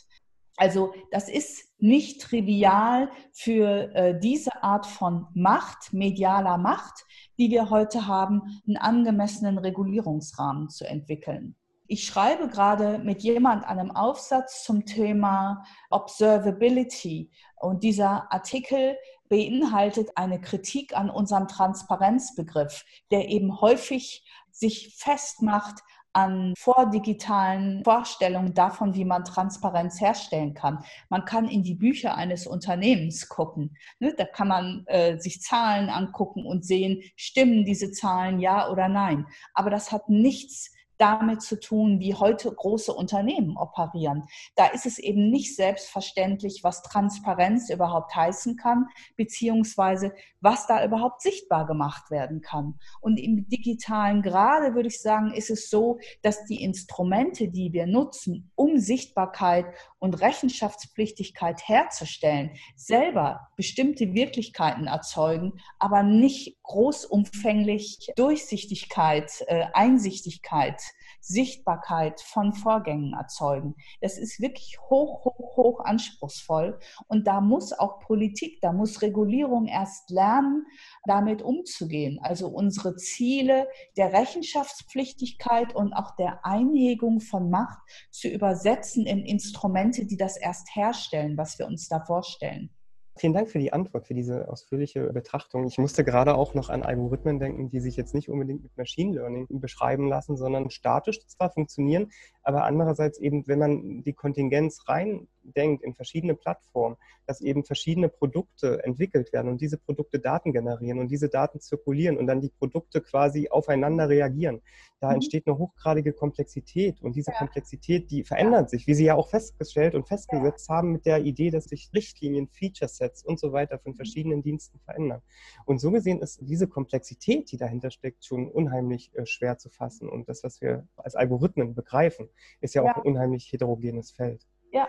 [0.56, 7.06] Also das ist nicht trivial für äh, diese Art von Macht, medialer Macht,
[7.38, 11.56] die wir heute haben, einen angemessenen Regulierungsrahmen zu entwickeln.
[11.90, 18.98] Ich schreibe gerade mit jemand einem Aufsatz zum Thema Observability und dieser Artikel
[19.30, 25.80] beinhaltet eine Kritik an unserem Transparenzbegriff, der eben häufig sich festmacht
[26.12, 30.84] an vordigitalen Vorstellungen davon, wie man Transparenz herstellen kann.
[31.10, 33.78] Man kann in die Bücher eines Unternehmens gucken.
[34.00, 34.14] Ne?
[34.18, 39.28] Da kann man äh, sich Zahlen angucken und sehen, stimmen diese Zahlen ja oder nein.
[39.54, 44.24] Aber das hat nichts damit zu tun, wie heute große Unternehmen operieren.
[44.56, 51.22] Da ist es eben nicht selbstverständlich, was Transparenz überhaupt heißen kann, beziehungsweise was da überhaupt
[51.22, 52.80] sichtbar gemacht werden kann.
[53.02, 57.88] Und im digitalen gerade würde ich sagen, ist es so, dass die Instrumente, die wir
[57.88, 59.66] nutzen, um Sichtbarkeit
[60.00, 70.82] und Rechenschaftspflichtigkeit herzustellen, selber bestimmte Wirklichkeiten erzeugen, aber nicht großumfänglich Durchsichtigkeit, äh, Einsichtigkeit
[71.20, 73.76] Sichtbarkeit von Vorgängen erzeugen.
[74.02, 76.80] Das ist wirklich hoch, hoch, hoch anspruchsvoll.
[77.08, 80.66] Und da muss auch Politik, da muss Regulierung erst lernen,
[81.06, 82.20] damit umzugehen.
[82.22, 87.80] Also unsere Ziele der Rechenschaftspflichtigkeit und auch der Einhegung von Macht
[88.12, 92.70] zu übersetzen in Instrumente, die das erst herstellen, was wir uns da vorstellen.
[93.18, 95.66] Vielen Dank für die Antwort, für diese ausführliche Betrachtung.
[95.66, 99.16] Ich musste gerade auch noch an Algorithmen denken, die sich jetzt nicht unbedingt mit Machine
[99.16, 102.12] Learning beschreiben lassen, sondern statisch zwar funktionieren,
[102.48, 106.96] aber andererseits eben, wenn man die Kontingenz rein denkt in verschiedene Plattformen,
[107.26, 112.18] dass eben verschiedene Produkte entwickelt werden und diese Produkte Daten generieren und diese Daten zirkulieren
[112.18, 114.62] und dann die Produkte quasi aufeinander reagieren.
[115.00, 115.16] Da mhm.
[115.16, 117.38] entsteht eine hochgradige Komplexität und diese ja.
[117.38, 118.68] Komplexität, die verändert ja.
[118.70, 120.76] sich, wie Sie ja auch festgestellt und festgesetzt ja.
[120.76, 123.98] haben mit der Idee, dass sich Richtlinien, Feature-Sets und so weiter von mhm.
[123.98, 125.22] verschiedenen Diensten verändern.
[125.66, 130.08] Und so gesehen ist diese Komplexität, die dahinter steckt, schon unheimlich äh, schwer zu fassen
[130.08, 132.30] und das, was wir als Algorithmen begreifen,
[132.62, 134.46] ist ja auch ein unheimlich heterogenes Feld.
[134.72, 134.88] Ja,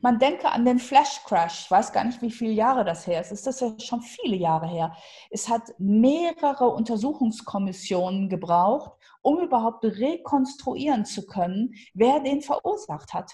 [0.00, 1.64] man denke an den Flash Crash.
[1.64, 3.32] Ich weiß gar nicht, wie viele Jahre das her ist.
[3.32, 4.96] Ist das ja schon viele Jahre her.
[5.30, 8.92] Es hat mehrere Untersuchungskommissionen gebraucht,
[9.22, 13.32] um überhaupt rekonstruieren zu können, wer den verursacht hat.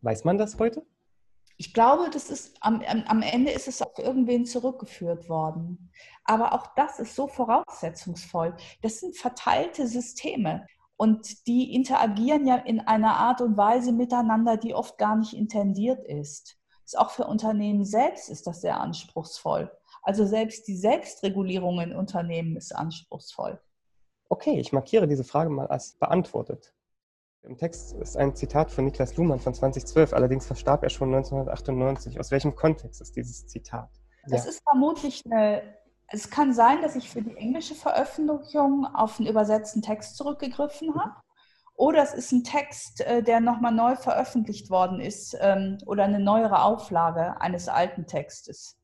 [0.00, 0.86] Weiß man das heute?
[1.58, 5.90] Ich glaube, das ist am, am Ende ist es auf irgendwen zurückgeführt worden.
[6.24, 8.54] Aber auch das ist so voraussetzungsvoll.
[8.82, 10.66] Das sind verteilte Systeme.
[10.96, 16.04] Und die interagieren ja in einer Art und Weise miteinander, die oft gar nicht intendiert
[16.04, 16.58] ist.
[16.84, 19.70] ist auch für Unternehmen selbst ist das sehr anspruchsvoll.
[20.02, 23.60] Also selbst die Selbstregulierung in Unternehmen ist anspruchsvoll.
[24.28, 26.72] Okay, ich markiere diese Frage mal als beantwortet.
[27.42, 32.18] Im Text ist ein Zitat von Niklas Luhmann von 2012, allerdings verstarb er schon 1998.
[32.18, 33.90] Aus welchem Kontext ist dieses Zitat?
[34.28, 34.50] Das ja.
[34.50, 35.62] ist vermutlich eine
[36.08, 41.14] es kann sein, dass ich für die englische Veröffentlichung auf einen übersetzten Text zurückgegriffen habe.
[41.74, 46.20] Oder es ist ein Text, äh, der nochmal neu veröffentlicht worden ist ähm, oder eine
[46.20, 48.78] neuere Auflage eines alten Textes.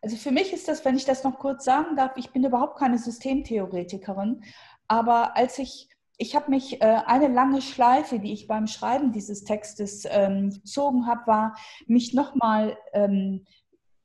[0.00, 2.78] Also für mich ist das, wenn ich das noch kurz sagen darf, ich bin überhaupt
[2.78, 4.44] keine Systemtheoretikerin,
[4.86, 9.42] aber als ich, ich habe mich, äh, eine lange Schleife, die ich beim Schreiben dieses
[9.42, 11.56] Textes ähm, gezogen habe, war,
[11.88, 13.44] mich nochmal ähm,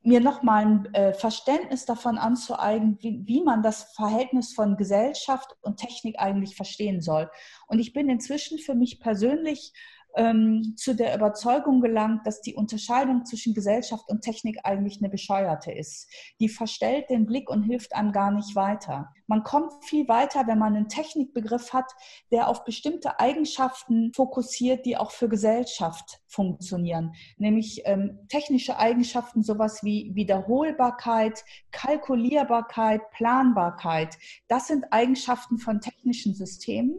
[0.03, 5.77] mir nochmal ein äh, Verständnis davon anzueigen, wie, wie man das Verhältnis von Gesellschaft und
[5.77, 7.31] Technik eigentlich verstehen soll.
[7.67, 9.73] Und ich bin inzwischen für mich persönlich
[10.15, 15.71] ähm, zu der Überzeugung gelangt, dass die Unterscheidung zwischen Gesellschaft und Technik eigentlich eine bescheuerte
[15.71, 16.09] ist.
[16.39, 19.09] Die verstellt den Blick und hilft einem gar nicht weiter.
[19.27, 21.91] Man kommt viel weiter, wenn man einen Technikbegriff hat,
[22.31, 27.13] der auf bestimmte Eigenschaften fokussiert, die auch für Gesellschaft funktionieren.
[27.37, 34.17] Nämlich ähm, technische Eigenschaften, sowas wie Wiederholbarkeit, Kalkulierbarkeit, Planbarkeit.
[34.47, 36.97] Das sind Eigenschaften von technischen Systemen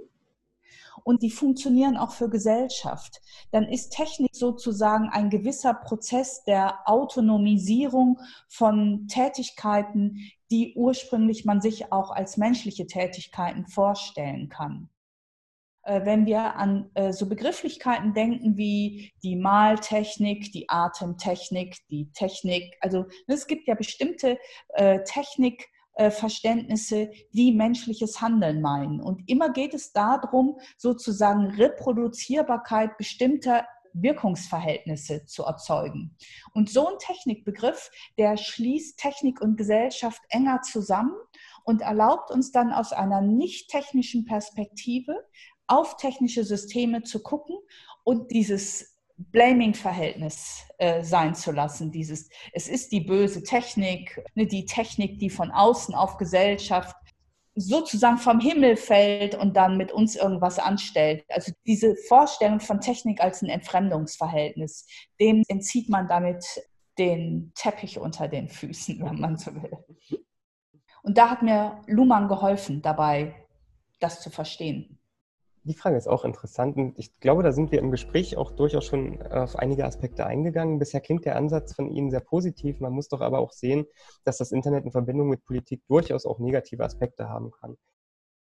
[1.04, 3.20] und die funktionieren auch für Gesellschaft,
[3.52, 10.18] dann ist Technik sozusagen ein gewisser Prozess der Autonomisierung von Tätigkeiten,
[10.50, 14.88] die ursprünglich man sich auch als menschliche Tätigkeiten vorstellen kann.
[15.82, 22.74] Äh, wenn wir an äh, so Begrifflichkeiten denken wie die Maltechnik, die Atemtechnik, die Technik,
[22.80, 24.38] also es gibt ja bestimmte
[25.94, 29.00] äh, Technikverständnisse, die menschliches Handeln meinen.
[29.00, 36.16] Und immer geht es darum, sozusagen Reproduzierbarkeit bestimmter Wirkungsverhältnisse zu erzeugen.
[36.52, 41.14] Und so ein Technikbegriff, der schließt Technik und Gesellschaft enger zusammen
[41.62, 45.24] und erlaubt uns dann aus einer nicht technischen Perspektive
[45.66, 47.56] auf technische Systeme zu gucken
[48.02, 51.92] und dieses Blaming-Verhältnis äh, sein zu lassen.
[51.92, 56.96] Dieses, es ist die böse Technik, ne, die Technik, die von außen auf Gesellschaft
[57.56, 61.24] sozusagen vom Himmel fällt und dann mit uns irgendwas anstellt.
[61.28, 64.86] Also diese Vorstellung von Technik als ein Entfremdungsverhältnis,
[65.20, 66.44] dem entzieht man damit
[66.98, 69.78] den Teppich unter den Füßen, wenn man so will.
[71.02, 73.34] Und da hat mir Luhmann geholfen, dabei
[74.00, 74.98] das zu verstehen.
[75.66, 78.84] Die Frage ist auch interessant und ich glaube, da sind wir im Gespräch auch durchaus
[78.84, 80.78] schon auf einige Aspekte eingegangen.
[80.78, 82.80] Bisher klingt der Ansatz von Ihnen sehr positiv.
[82.80, 83.86] Man muss doch aber auch sehen,
[84.24, 87.78] dass das Internet in Verbindung mit Politik durchaus auch negative Aspekte haben kann.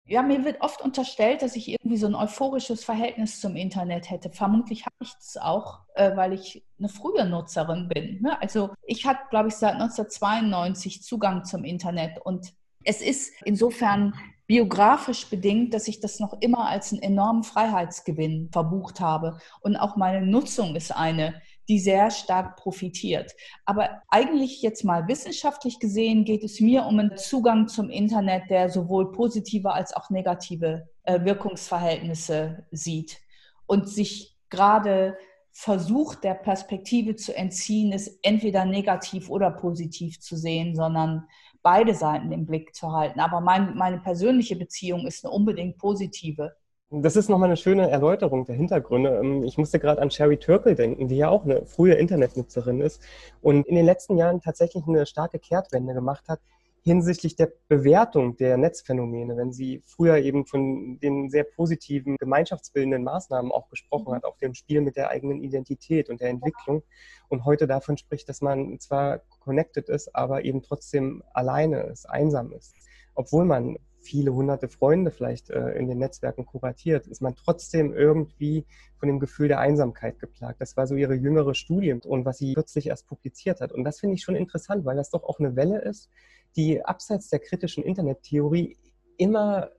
[0.06, 4.28] Ja, mir wird oft unterstellt, dass ich irgendwie so ein euphorisches Verhältnis zum Internet hätte.
[4.28, 8.20] Vermutlich habe ich es auch, äh, weil ich eine frühe Nutzerin bin.
[8.20, 8.38] Ne?
[8.42, 12.52] Also ich hatte, glaube ich, seit 1992 Zugang zum Internet und
[12.84, 14.12] es ist insofern
[14.46, 19.38] biografisch bedingt, dass ich das noch immer als einen enormen Freiheitsgewinn verbucht habe.
[19.60, 23.32] Und auch meine Nutzung ist eine, die sehr stark profitiert.
[23.64, 28.68] Aber eigentlich jetzt mal wissenschaftlich gesehen geht es mir um einen Zugang zum Internet, der
[28.68, 33.18] sowohl positive als auch negative äh, Wirkungsverhältnisse sieht
[33.66, 35.16] und sich gerade
[35.52, 41.28] versucht, der Perspektive zu entziehen, es entweder negativ oder positiv zu sehen, sondern
[41.64, 43.18] beide Seiten im Blick zu halten.
[43.18, 46.52] Aber mein, meine persönliche Beziehung ist eine unbedingt positive.
[46.90, 49.18] Das ist nochmal eine schöne Erläuterung der Hintergründe.
[49.18, 53.02] Ähm, ich musste gerade an Sherry Turkle denken, die ja auch eine frühe Internetnutzerin ist
[53.40, 56.38] und in den letzten Jahren tatsächlich eine starke Kehrtwende gemacht hat,
[56.84, 63.50] hinsichtlich der Bewertung der Netzphänomene, wenn sie früher eben von den sehr positiven gemeinschaftsbildenden Maßnahmen
[63.50, 64.16] auch gesprochen mhm.
[64.16, 66.82] hat, auch dem Spiel mit der eigenen Identität und der Entwicklung
[67.28, 72.52] und heute davon spricht, dass man zwar connected ist, aber eben trotzdem alleine ist, einsam
[72.52, 72.74] ist.
[73.14, 78.66] Obwohl man viele hunderte Freunde vielleicht äh, in den Netzwerken kuratiert, ist man trotzdem irgendwie
[78.98, 80.60] von dem Gefühl der Einsamkeit geplagt.
[80.60, 83.72] Das war so ihre jüngere Studie und was sie kürzlich erst publiziert hat.
[83.72, 86.10] Und das finde ich schon interessant, weil das doch auch eine Welle ist,
[86.56, 88.76] die abseits der kritischen Internettheorie
[89.16, 89.70] immer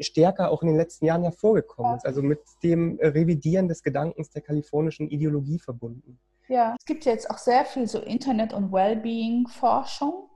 [0.00, 4.42] stärker auch in den letzten Jahren hervorgekommen ist, also mit dem Revidieren des Gedankens der
[4.42, 6.18] kalifornischen Ideologie verbunden.
[6.48, 10.27] Ja, es gibt ja jetzt auch sehr viel so Internet- und Wellbeing-Forschung?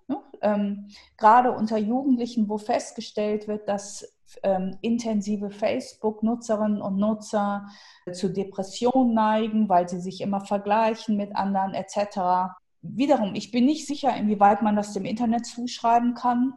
[0.42, 7.66] Ähm, gerade unter Jugendlichen, wo festgestellt wird, dass ähm, intensive Facebook-Nutzerinnen und Nutzer
[8.12, 13.86] zu Depressionen neigen, weil sie sich immer vergleichen mit anderen etc wiederum, ich bin nicht
[13.86, 16.54] sicher, inwieweit man das dem Internet zuschreiben kann.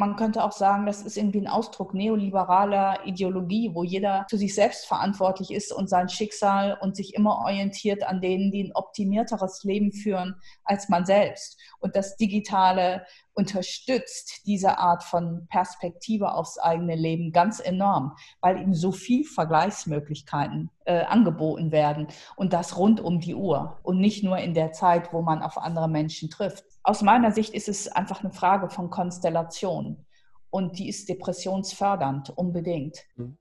[0.00, 4.54] Man könnte auch sagen, das ist irgendwie ein Ausdruck neoliberaler Ideologie, wo jeder für sich
[4.54, 9.62] selbst verantwortlich ist und sein Schicksal und sich immer orientiert an denen, die ein optimierteres
[9.62, 11.60] Leben führen als man selbst.
[11.80, 18.72] Und das Digitale unterstützt diese Art von Perspektive aufs eigene Leben ganz enorm, weil ihm
[18.72, 24.38] so viel Vergleichsmöglichkeiten äh, angeboten werden und das rund um die Uhr und nicht nur
[24.38, 28.22] in der Zeit, wo man auf andere Menschen trifft aus meiner Sicht ist es einfach
[28.22, 30.06] eine Frage von Konstellation.
[30.50, 32.98] Und die ist depressionsfördernd, unbedingt.
[33.16, 33.36] Mhm.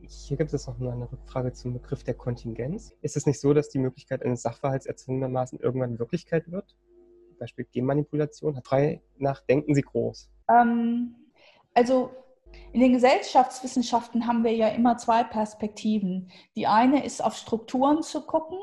[0.00, 2.94] Hier gibt es noch eine Rückfrage zum Begriff der Kontingenz.
[3.02, 6.76] Ist es nicht so, dass die Möglichkeit eines Sachverhalts erzwungenermaßen irgendwann Wirklichkeit wird?
[7.38, 8.60] Beispiel Genmanipulation.
[8.64, 10.30] Frei nach Denken Sie groß.
[10.48, 11.14] Ähm,
[11.74, 12.10] also
[12.72, 16.30] in den Gesellschaftswissenschaften haben wir ja immer zwei Perspektiven.
[16.56, 18.58] Die eine ist auf Strukturen zu gucken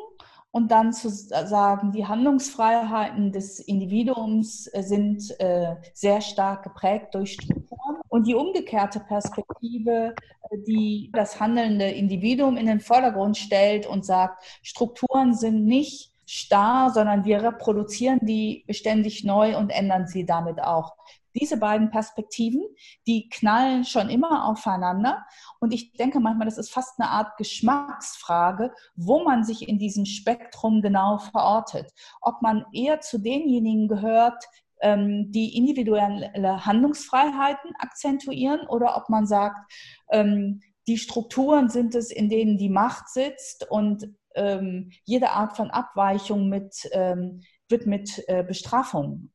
[0.55, 7.33] und dann zu sagen, die Handlungsfreiheiten des Individuums äh, sind äh, sehr stark geprägt durch
[7.33, 7.97] Strukturen.
[8.07, 10.15] Und die umgekehrte Perspektive,
[10.49, 16.89] äh, die das handelnde Individuum in den Vordergrund stellt und sagt, Strukturen sind nicht starr,
[16.89, 20.95] sondern wir reproduzieren die beständig neu und ändern sie damit auch
[21.35, 22.63] diese beiden Perspektiven,
[23.07, 25.25] die knallen schon immer aufeinander.
[25.59, 30.05] Und ich denke manchmal, das ist fast eine Art Geschmacksfrage, wo man sich in diesem
[30.05, 31.91] Spektrum genau verortet.
[32.21, 34.43] Ob man eher zu denjenigen gehört,
[34.81, 39.71] ähm, die individuelle Handlungsfreiheiten akzentuieren oder ob man sagt,
[40.11, 45.71] ähm, die Strukturen sind es, in denen die Macht sitzt und ähm, jede Art von
[45.71, 49.31] Abweichung mit, ähm, wird mit äh, Bestrafung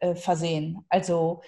[0.00, 0.84] äh, versehen.
[0.88, 1.42] Also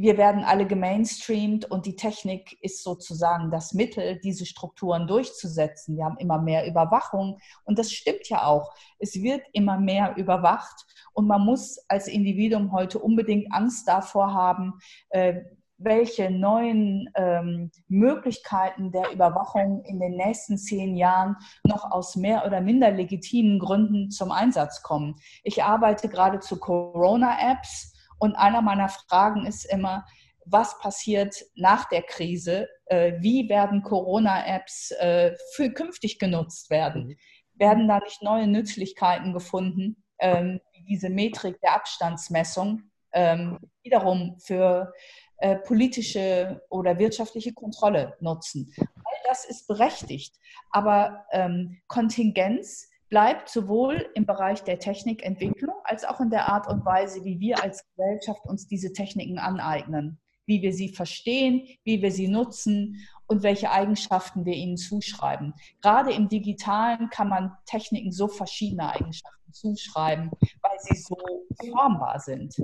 [0.00, 5.96] wir werden alle gemainstreamt und die Technik ist sozusagen das Mittel, diese Strukturen durchzusetzen.
[5.96, 8.72] Wir haben immer mehr Überwachung und das stimmt ja auch.
[9.00, 14.78] Es wird immer mehr überwacht und man muss als Individuum heute unbedingt Angst davor haben,
[15.10, 15.40] äh,
[15.78, 22.60] welche neuen ähm, Möglichkeiten der Überwachung in den nächsten zehn Jahren noch aus mehr oder
[22.60, 25.14] minder legitimen Gründen zum Einsatz kommen.
[25.44, 30.04] Ich arbeite gerade zu Corona-Apps und einer meiner Fragen ist immer,
[30.44, 32.68] was passiert nach der Krise?
[32.86, 37.08] Äh, wie werden Corona-Apps äh, für künftig genutzt werden?
[37.08, 37.16] Mhm.
[37.54, 44.92] Werden da nicht neue Nützlichkeiten gefunden, ähm, wie diese Metrik der Abstandsmessung ähm, wiederum für
[45.38, 48.72] äh, politische oder wirtschaftliche Kontrolle nutzen?
[48.78, 50.36] All das ist berechtigt,
[50.70, 56.84] aber ähm, Kontingenz bleibt sowohl im Bereich der Technikentwicklung als auch in der Art und
[56.84, 62.10] Weise, wie wir als Gesellschaft uns diese Techniken aneignen, wie wir sie verstehen, wie wir
[62.10, 65.54] sie nutzen und welche Eigenschaften wir ihnen zuschreiben.
[65.82, 70.30] Gerade im digitalen kann man Techniken so verschiedene Eigenschaften zuschreiben,
[70.62, 71.16] weil sie so
[71.60, 72.54] formbar sind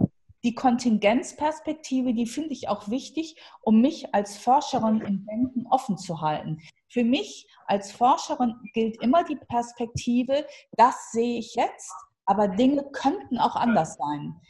[0.45, 6.21] die Kontingenzperspektive, die finde ich auch wichtig, um mich als Forscherin im Denken offen zu
[6.21, 6.61] halten.
[6.89, 11.93] Für mich als Forscherin gilt immer die Perspektive, das sehe ich jetzt,
[12.27, 14.41] aber Dinge könnten auch anders sein.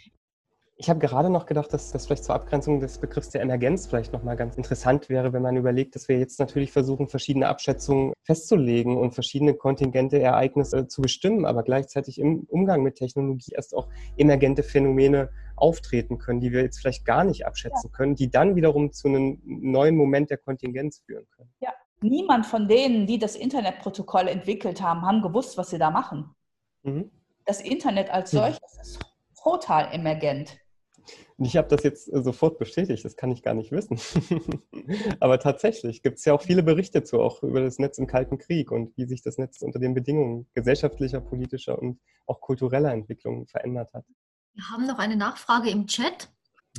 [0.77, 4.13] Ich habe gerade noch gedacht, dass das vielleicht zur Abgrenzung des Begriffs der Emergenz vielleicht
[4.13, 8.97] nochmal ganz interessant wäre, wenn man überlegt, dass wir jetzt natürlich versuchen, verschiedene Abschätzungen festzulegen
[8.97, 14.65] und verschiedene kontingente Ereignisse zu bestimmen, aber gleichzeitig im Umgang mit Technologie erst auch emergente
[14.65, 17.97] Phänomene auftreten können, die wir jetzt vielleicht gar nicht abschätzen ja.
[17.97, 21.55] können, die dann wiederum zu einem neuen Moment der Kontingenz führen können.
[21.61, 26.35] Ja, niemand von denen, die das Internetprotokoll entwickelt haben, haben gewusst, was sie da machen.
[26.83, 27.13] Mhm.
[27.45, 28.99] Das Internet als solches ist
[29.41, 30.59] total emergent.
[31.39, 33.99] Ich habe das jetzt sofort bestätigt, das kann ich gar nicht wissen.
[35.21, 38.39] Aber tatsächlich gibt es ja auch viele Berichte zu, auch über das Netz im Kalten
[38.39, 43.47] Krieg und wie sich das Netz unter den Bedingungen gesellschaftlicher, politischer und auch kultureller Entwicklung
[43.49, 44.05] verändert hat.
[44.53, 46.31] Wir haben noch eine Nachfrage im Chat.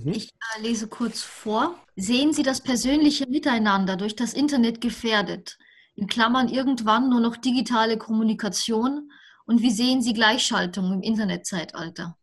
[0.01, 0.13] Mhm.
[0.13, 1.75] Ich äh, lese kurz vor.
[1.97, 5.57] Sehen Sie das persönliche Miteinander durch das Internet gefährdet?
[5.95, 9.11] In Klammern irgendwann nur noch digitale Kommunikation?
[9.45, 12.17] Und wie sehen Sie Gleichschaltung im Internetzeitalter?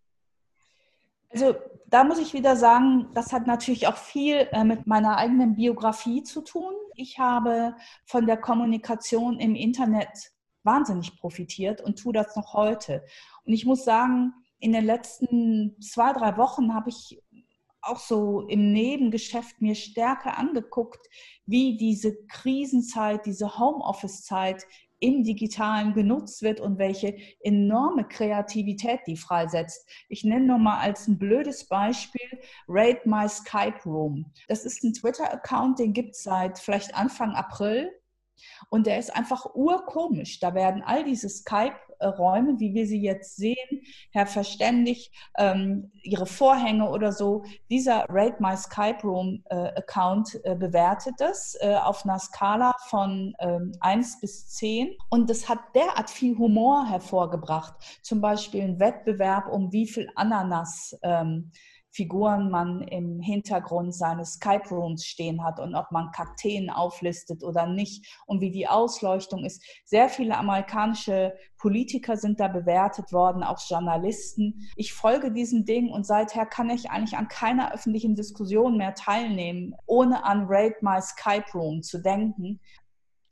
[1.28, 1.54] Also
[1.92, 6.22] da muss ich wieder sagen, das hat natürlich auch viel äh, mit meiner eigenen Biografie
[6.22, 6.72] zu tun.
[6.96, 7.76] Ich habe
[8.06, 10.32] von der Kommunikation im Internet
[10.62, 13.04] wahnsinnig profitiert und tue das noch heute.
[13.44, 17.20] Und ich muss sagen, in den letzten zwei, drei Wochen habe ich
[17.82, 21.06] auch so im Nebengeschäft mir stärker angeguckt,
[21.44, 24.64] wie diese Krisenzeit, diese Homeoffice-Zeit
[25.02, 29.88] im Digitalen genutzt wird und welche enorme Kreativität die freisetzt.
[30.08, 34.32] Ich nenne nur mal als ein blödes Beispiel Raid My Skype Room.
[34.48, 37.90] Das ist ein Twitter-Account, den gibt es seit vielleicht Anfang April.
[38.70, 40.40] Und der ist einfach urkomisch.
[40.40, 41.28] Da werden all diese
[42.02, 48.36] Skype-Räume, wie wir sie jetzt sehen, Herr Verständig, ähm, ihre Vorhänge oder so, dieser Rate
[48.40, 54.20] My Skype Room äh, Account äh, bewertet das äh, auf einer Skala von ähm, 1
[54.20, 54.96] bis 10.
[55.10, 57.74] Und das hat derart viel Humor hervorgebracht.
[58.02, 60.98] Zum Beispiel ein Wettbewerb um wie viel Ananas.
[61.02, 61.52] Ähm,
[61.92, 68.06] Figuren man im Hintergrund seines Skype-Rooms stehen hat und ob man Kakteen auflistet oder nicht
[68.26, 69.62] und wie die Ausleuchtung ist.
[69.84, 74.68] Sehr viele amerikanische Politiker sind da bewertet worden, auch Journalisten.
[74.74, 79.74] Ich folge diesem Ding und seither kann ich eigentlich an keiner öffentlichen Diskussion mehr teilnehmen,
[79.86, 82.58] ohne an Raid My Skype Room zu denken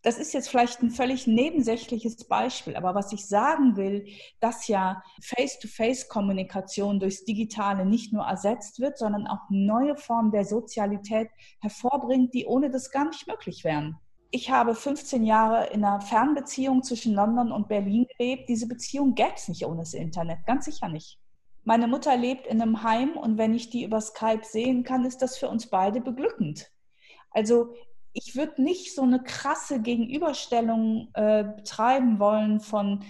[0.03, 4.07] das ist jetzt vielleicht ein völlig nebensächliches Beispiel, aber was ich sagen will,
[4.41, 11.29] dass ja Face-to-Face-Kommunikation durchs Digitale nicht nur ersetzt wird, sondern auch neue Formen der Sozialität
[11.61, 13.99] hervorbringt, die ohne das gar nicht möglich wären.
[14.31, 18.49] Ich habe 15 Jahre in einer Fernbeziehung zwischen London und Berlin gelebt.
[18.49, 21.19] Diese Beziehung gäbe es nicht ohne das Internet, ganz sicher nicht.
[21.65, 25.19] Meine Mutter lebt in einem Heim und wenn ich die über Skype sehen kann, ist
[25.19, 26.71] das für uns beide beglückend.
[27.33, 27.75] Also
[28.13, 33.05] ich würde nicht so eine krasse Gegenüberstellung äh, betreiben wollen von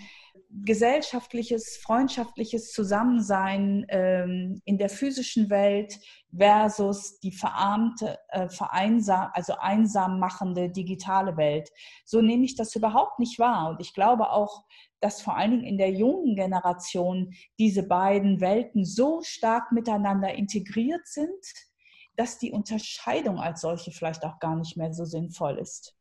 [0.52, 5.98] gesellschaftliches, freundschaftliches Zusammensein ähm, in der physischen Welt
[6.36, 11.70] versus die verarmte, äh, vereinsam, also einsam machende digitale Welt.
[12.04, 13.70] So nehme ich das überhaupt nicht wahr.
[13.70, 14.64] Und ich glaube auch,
[15.00, 21.06] dass vor allen Dingen in der jungen Generation diese beiden Welten so stark miteinander integriert
[21.06, 21.69] sind,
[22.20, 25.96] dass die Unterscheidung als solche vielleicht auch gar nicht mehr so sinnvoll ist.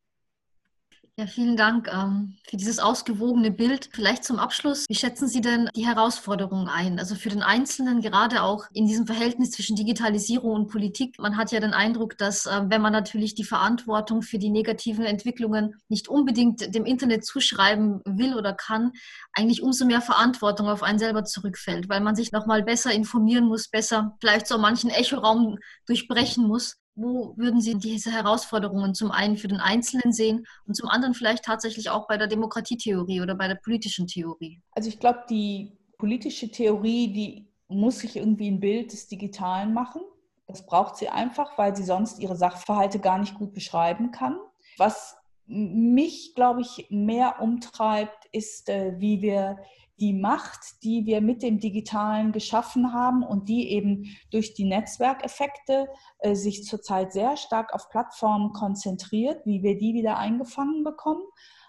[1.19, 3.89] Ja, vielen Dank ähm, für dieses ausgewogene Bild.
[3.91, 6.97] Vielleicht zum Abschluss, wie schätzen Sie denn die Herausforderungen ein?
[6.97, 11.19] Also für den Einzelnen, gerade auch in diesem Verhältnis zwischen Digitalisierung und Politik.
[11.19, 15.03] Man hat ja den Eindruck, dass äh, wenn man natürlich die Verantwortung für die negativen
[15.03, 18.93] Entwicklungen nicht unbedingt dem Internet zuschreiben will oder kann,
[19.33, 23.67] eigentlich umso mehr Verantwortung auf einen selber zurückfällt, weil man sich nochmal besser informieren muss,
[23.67, 26.77] besser vielleicht so manchen Echoraum durchbrechen muss.
[27.01, 31.45] Wo würden Sie diese Herausforderungen zum einen für den Einzelnen sehen und zum anderen vielleicht
[31.45, 34.61] tatsächlich auch bei der Demokratietheorie oder bei der politischen Theorie?
[34.71, 40.01] Also ich glaube, die politische Theorie, die muss sich irgendwie ein Bild des Digitalen machen.
[40.45, 44.37] Das braucht sie einfach, weil sie sonst ihre Sachverhalte gar nicht gut beschreiben kann.
[44.77, 45.15] Was
[45.45, 49.57] mich, glaube ich, mehr umtreibt, ist, äh, wie wir
[49.99, 55.87] die Macht, die wir mit dem Digitalen geschaffen haben und die eben durch die Netzwerkeffekte
[56.19, 61.23] äh, sich zurzeit sehr stark auf Plattformen konzentriert, wie wir die wieder eingefangen bekommen,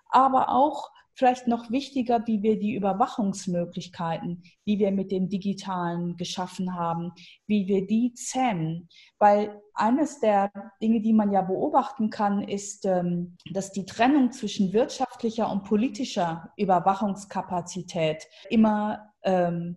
[0.09, 0.91] aber auch
[1.21, 7.13] vielleicht noch wichtiger, wie wir die Überwachungsmöglichkeiten, die wir mit dem Digitalen geschaffen haben,
[7.47, 8.89] wie wir die zähmen.
[9.19, 14.73] Weil eines der Dinge, die man ja beobachten kann, ist, ähm, dass die Trennung zwischen
[14.73, 19.77] wirtschaftlicher und politischer Überwachungskapazität immer ähm,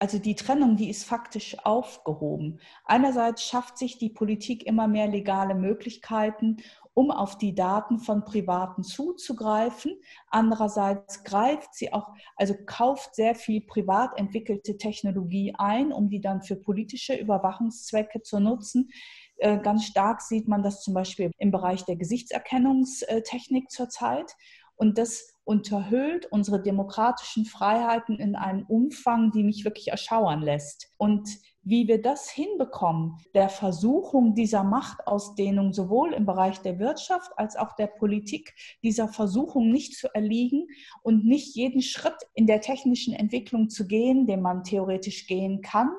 [0.00, 2.60] also die Trennung, die ist faktisch aufgehoben.
[2.84, 6.58] Einerseits schafft sich die Politik immer mehr legale Möglichkeiten,
[6.98, 10.00] um auf die Daten von Privaten zuzugreifen.
[10.30, 16.42] Andererseits greift sie auch, also kauft sehr viel privat entwickelte Technologie ein, um die dann
[16.42, 18.90] für politische Überwachungszwecke zu nutzen.
[19.36, 24.34] Äh, ganz stark sieht man das zum Beispiel im Bereich der Gesichtserkennungstechnik zurzeit.
[24.74, 30.92] Und das unterhöhlt unsere demokratischen Freiheiten in einem Umfang, die mich wirklich erschauern lässt.
[30.96, 31.28] Und
[31.62, 37.74] wie wir das hinbekommen, der Versuchung dieser Machtausdehnung sowohl im Bereich der Wirtschaft als auch
[37.74, 40.66] der Politik, dieser Versuchung nicht zu erliegen
[41.02, 45.90] und nicht jeden Schritt in der technischen Entwicklung zu gehen, den man theoretisch gehen kann,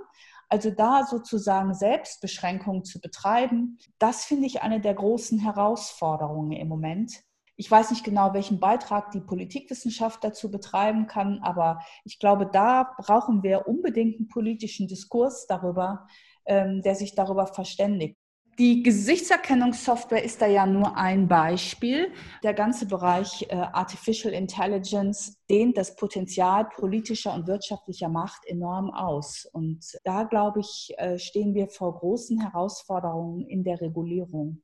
[0.50, 7.24] also da sozusagen Selbstbeschränkungen zu betreiben, das finde ich eine der großen Herausforderungen im Moment.
[7.60, 12.96] Ich weiß nicht genau, welchen Beitrag die Politikwissenschaft dazu betreiben kann, aber ich glaube, da
[12.98, 16.08] brauchen wir unbedingt einen politischen Diskurs darüber,
[16.46, 18.16] ähm, der sich darüber verständigt.
[18.58, 22.14] Die Gesichtserkennungssoftware ist da ja nur ein Beispiel.
[22.44, 29.46] Der ganze Bereich äh, Artificial Intelligence dehnt das Potenzial politischer und wirtschaftlicher Macht enorm aus.
[29.52, 34.62] Und da, glaube ich, äh, stehen wir vor großen Herausforderungen in der Regulierung.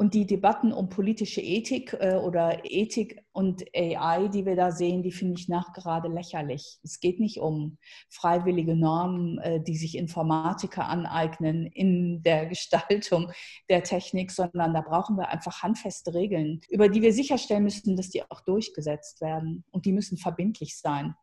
[0.00, 5.02] Und die Debatten um politische Ethik äh, oder Ethik und AI, die wir da sehen,
[5.02, 6.78] die finde ich nachgerade lächerlich.
[6.82, 7.76] Es geht nicht um
[8.08, 13.30] freiwillige Normen, äh, die sich Informatiker aneignen in der Gestaltung
[13.68, 18.08] der Technik, sondern da brauchen wir einfach handfeste Regeln, über die wir sicherstellen müssen, dass
[18.08, 19.64] die auch durchgesetzt werden.
[19.70, 21.14] Und die müssen verbindlich sein.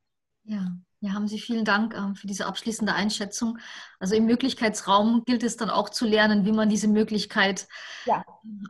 [0.43, 0.77] Ja.
[0.99, 3.59] Ja, haben Sie vielen Dank äh, für diese abschließende Einschätzung.
[3.99, 7.67] Also im Möglichkeitsraum gilt es dann auch zu lernen, wie man diese Möglichkeit
[8.05, 8.23] ja.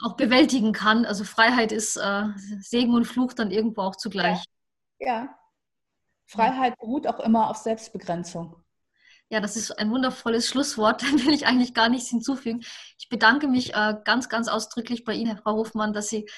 [0.04, 1.06] auch bewältigen kann.
[1.06, 2.24] Also Freiheit ist äh,
[2.60, 4.44] Segen und Fluch dann irgendwo auch zugleich.
[5.00, 5.08] Ja.
[5.08, 5.40] ja.
[6.26, 8.62] Freiheit beruht auch immer auf Selbstbegrenzung.
[9.30, 11.02] Ja, das ist ein wundervolles Schlusswort.
[11.08, 12.62] Da will ich eigentlich gar nichts hinzufügen.
[12.98, 16.30] Ich bedanke mich äh, ganz, ganz ausdrücklich bei Ihnen, Frau Hofmann, dass Sie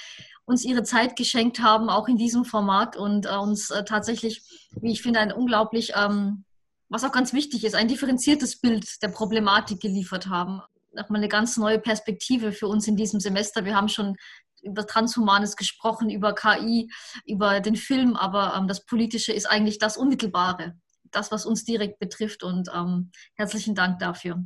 [0.49, 4.41] uns ihre Zeit geschenkt haben, auch in diesem Format und äh, uns äh, tatsächlich,
[4.81, 6.43] wie ich finde, ein unglaublich, ähm,
[6.89, 10.61] was auch ganz wichtig ist, ein differenziertes Bild der Problematik geliefert haben.
[10.91, 13.63] Nochmal eine ganz neue Perspektive für uns in diesem Semester.
[13.63, 14.15] Wir haben schon
[14.63, 16.91] über Transhumanes gesprochen, über KI,
[17.25, 20.73] über den Film, aber ähm, das Politische ist eigentlich das Unmittelbare,
[21.11, 22.41] das, was uns direkt betrifft.
[22.41, 24.43] Und ähm, herzlichen Dank dafür.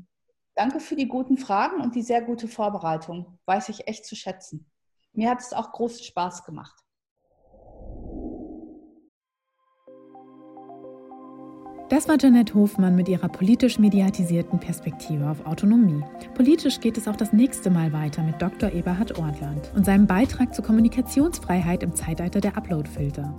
[0.55, 3.39] Danke für die guten Fragen und die sehr gute Vorbereitung.
[3.45, 4.69] Weiß ich echt zu schätzen.
[5.13, 6.75] Mir hat es auch großen Spaß gemacht.
[11.89, 16.03] Das war Janette Hofmann mit ihrer politisch mediatisierten Perspektive auf Autonomie.
[16.33, 18.71] Politisch geht es auch das nächste Mal weiter mit Dr.
[18.71, 23.31] Eberhard Ortland und seinem Beitrag zur Kommunikationsfreiheit im Zeitalter der Uploadfilter.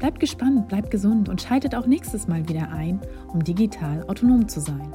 [0.00, 4.58] Bleibt gespannt, bleibt gesund und schaltet auch nächstes Mal wieder ein, um digital autonom zu
[4.58, 4.92] sein.